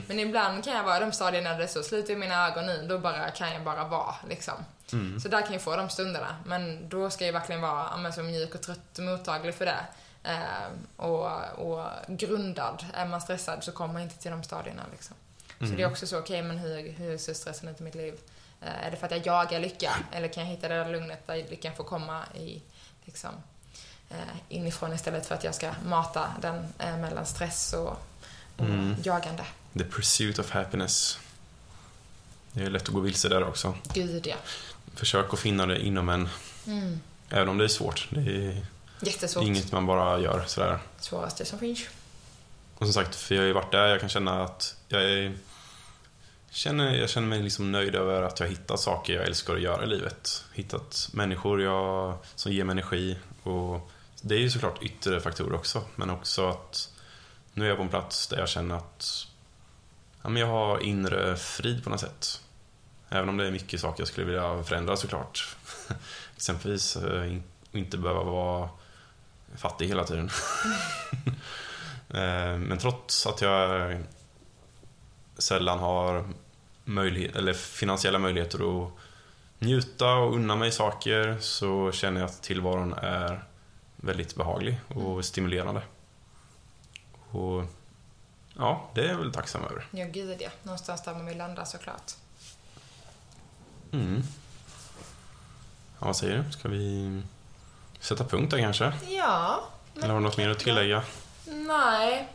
[0.07, 2.65] Men ibland kan jag vara i de stadierna där det är så, slutar mina ögon
[2.65, 4.53] nu, då bara kan jag bara vara liksom.
[5.21, 6.35] Så där kan jag få de stunderna.
[6.45, 9.85] Men då ska jag verkligen vara men så mjuk och trött och mottaglig för det.
[10.23, 12.85] Eh, och, och grundad.
[12.93, 15.15] Är man stressad så kommer man inte till de stadierna liksom.
[15.59, 18.13] Så det är också så, okej men hur, hur ser stressen ut i mitt liv?
[18.61, 19.91] Eh, är det för att jag jagar lycka?
[20.11, 22.61] Eller kan jag hitta det där lugnet där lyckan får komma i,
[23.05, 23.31] liksom,
[24.49, 27.97] inifrån istället för att jag ska mata den eh, mellan stress och,
[28.57, 28.67] och
[29.03, 29.43] jagande.
[29.77, 31.19] The pursuit of happiness.
[32.51, 33.75] Det är lätt att gå vilse där också.
[33.93, 34.35] Gud ja.
[34.95, 36.29] Försök att finna det inom en.
[37.29, 38.07] Även om det är svårt.
[38.09, 38.65] Det är
[39.01, 39.43] Jättesvårt.
[39.43, 40.79] inget man bara gör sådär.
[40.99, 41.79] Svåraste som finns.
[42.77, 45.33] Och som sagt, för jag har ju varit där, jag kan känna att jag är,
[46.49, 49.83] känner, jag känner mig liksom nöjd över att jag hittat saker jag älskar att göra
[49.83, 50.43] i livet.
[50.53, 53.17] Hittat människor jag, som ger mig energi.
[53.43, 53.91] Och
[54.21, 56.89] det är ju såklart yttre faktorer också, men också att
[57.53, 59.27] nu är jag på en plats där jag känner att
[60.21, 62.41] ja, men jag har inre frid på något sätt.
[63.09, 65.55] Även om det är mycket saker jag skulle vilja förändra såklart.
[66.35, 67.37] Exempelvis eh,
[67.71, 68.69] inte behöva vara
[69.55, 70.29] fattig hela tiden.
[72.13, 73.97] Eh, men trots att jag
[75.37, 76.29] sällan har
[76.83, 78.91] möjlighet, eller finansiella möjligheter att
[79.59, 83.43] njuta och unna mig saker så känner jag att tillvaron är
[84.01, 85.81] väldigt behaglig och stimulerande.
[87.31, 87.63] Och
[88.57, 89.85] ja, det är jag väl tacksam över.
[89.91, 90.49] Ja, gud ja.
[90.63, 92.11] Någonstans där man vill landa såklart.
[93.91, 94.23] Mm.
[95.99, 96.51] Ja, vad säger du?
[96.51, 97.21] Ska vi
[97.99, 98.93] sätta punkt där kanske?
[99.09, 99.63] Ja.
[99.95, 101.03] Eller har du något mer att tillägga?
[101.45, 102.27] Nej.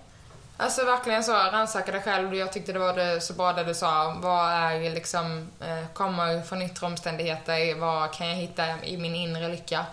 [0.56, 2.34] Alltså verkligen så, rannsaka dig själv.
[2.34, 4.18] Jag tyckte det var det så bra det du sa.
[4.22, 7.80] Vad är liksom, eh, kommer från yttre omständigheter?
[7.80, 9.86] Vad kan jag hitta i min inre lycka?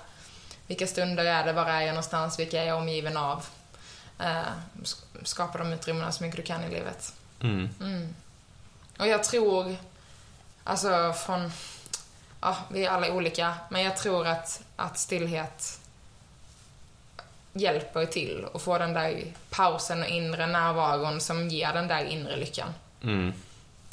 [0.68, 1.54] Vilka stunder är det?
[1.54, 2.40] Var är jag någonstans?
[2.40, 3.46] Vilka är jag omgiven av?
[4.20, 4.42] Eh,
[4.84, 7.14] sk- skapa de utrymmena så mycket du kan i livet.
[7.42, 8.16] Mm.
[9.00, 9.76] Och jag tror,
[10.64, 11.52] alltså från,
[12.42, 15.80] ja, vi är alla olika, men jag tror att, att stillhet
[17.54, 22.36] hjälper till att få den där pausen och inre närvaron som ger den där inre
[22.36, 22.74] lyckan.
[23.04, 23.34] Mm.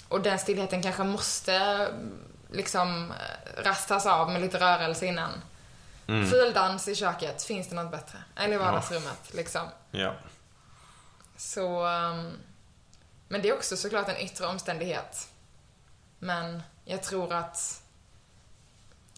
[0.08, 1.88] Och den stillheten kanske måste
[2.52, 5.30] liksom eh, rastas av med lite rörelse innan.
[6.10, 6.30] Mm.
[6.30, 8.18] Fuldans i köket, finns det något bättre?
[8.36, 9.62] Eller i vardagsrummet, liksom.
[9.90, 10.14] Ja.
[11.36, 11.86] Så...
[11.86, 12.32] ehm,
[13.28, 15.28] men det är också såklart en yttre omständighet.
[16.18, 17.82] Men jag tror att...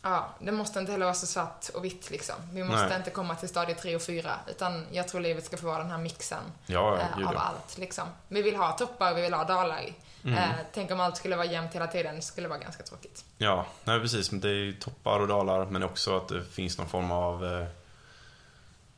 [0.03, 2.35] Ja, det måste inte heller vara så svart och vitt liksom.
[2.53, 2.97] Vi måste Nej.
[2.97, 4.39] inte komma till stadie 3 och 4.
[4.49, 7.41] Utan jag tror livet ska få vara den här mixen Ja, eh, av ja.
[7.41, 8.09] allt liksom.
[8.29, 9.93] Vi vill ha toppar, vi vill ha dalar.
[10.25, 10.39] Mm.
[10.39, 13.25] Eh, tänk om allt skulle vara jämnt hela tiden, det skulle vara ganska tråkigt.
[13.39, 14.31] Ja, nej, precis.
[14.31, 17.45] Men det är ju toppar och dalar, men också att det finns någon form av
[17.45, 17.67] eh,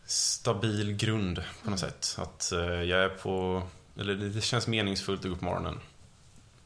[0.07, 2.17] stabil grund på något sätt.
[2.19, 3.63] Att eh, jag är på,
[3.99, 5.81] eller det känns meningsfullt att gå på morgonen.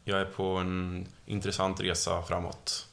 [0.05, 2.87] Jag är på en intressant resa framåt.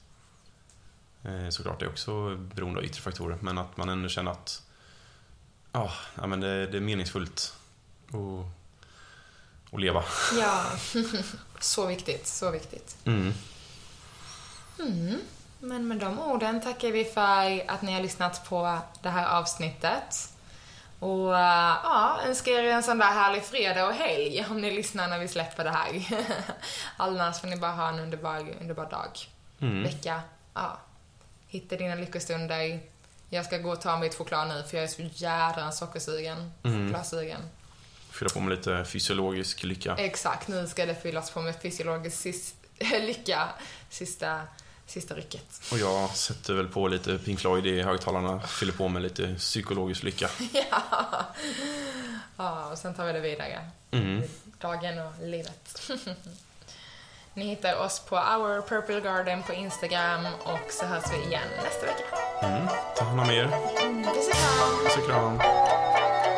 [1.24, 4.64] Eh, såklart det är också beroende av yttre faktorer, men att man ändå känner att
[5.72, 7.56] ja, ja men det, det är meningsfullt
[8.08, 8.46] att,
[9.72, 10.04] att leva.
[10.40, 10.64] Ja,
[11.60, 12.98] så viktigt, så viktigt.
[13.06, 13.34] Mm.
[15.60, 20.30] Men med de orden tackar vi för att ni har lyssnat på det här avsnittet.
[21.00, 25.08] Och eh, ja, önskar er en sån där härlig fredag och helg om ni lyssnar
[25.08, 26.06] när vi släpper det här.
[26.98, 29.20] Annars får ni bara ha en underbar, underbar dag.
[29.60, 29.84] Mm.
[29.84, 30.22] Vecka.
[30.54, 30.78] Ja.
[31.48, 32.80] Hitta dina lyckostunder.
[33.30, 36.52] Jag ska gå och ta mitt choklad nu för jag är så jädra sockersugen.
[36.64, 36.88] Mm.
[36.88, 37.42] Chokladsugen.
[38.16, 39.96] Fylla på med lite fysiologisk lycka.
[39.98, 42.54] Exakt, nu ska det fyllas på med fysiologisk sis-
[43.02, 43.50] lycka.
[43.90, 44.42] Sista,
[44.86, 45.62] sista rycket.
[45.72, 50.04] Och jag sätter väl på lite Pink Floyd i högtalarna, fyller på med lite psykologisk
[50.04, 50.30] lycka.
[50.72, 51.26] ja.
[52.38, 53.70] ja, och sen tar vi det vidare.
[53.92, 54.22] Mm.
[54.60, 55.82] Dagen och livet.
[57.34, 61.86] Ni hittar oss på Our Purple Garden på Instagram och så hörs vi igen nästa
[61.86, 62.18] vecka.
[62.48, 62.68] Mm.
[62.98, 63.48] Ta hand om er.
[64.14, 64.84] Puss och kram!
[64.86, 66.35] Puss och kram.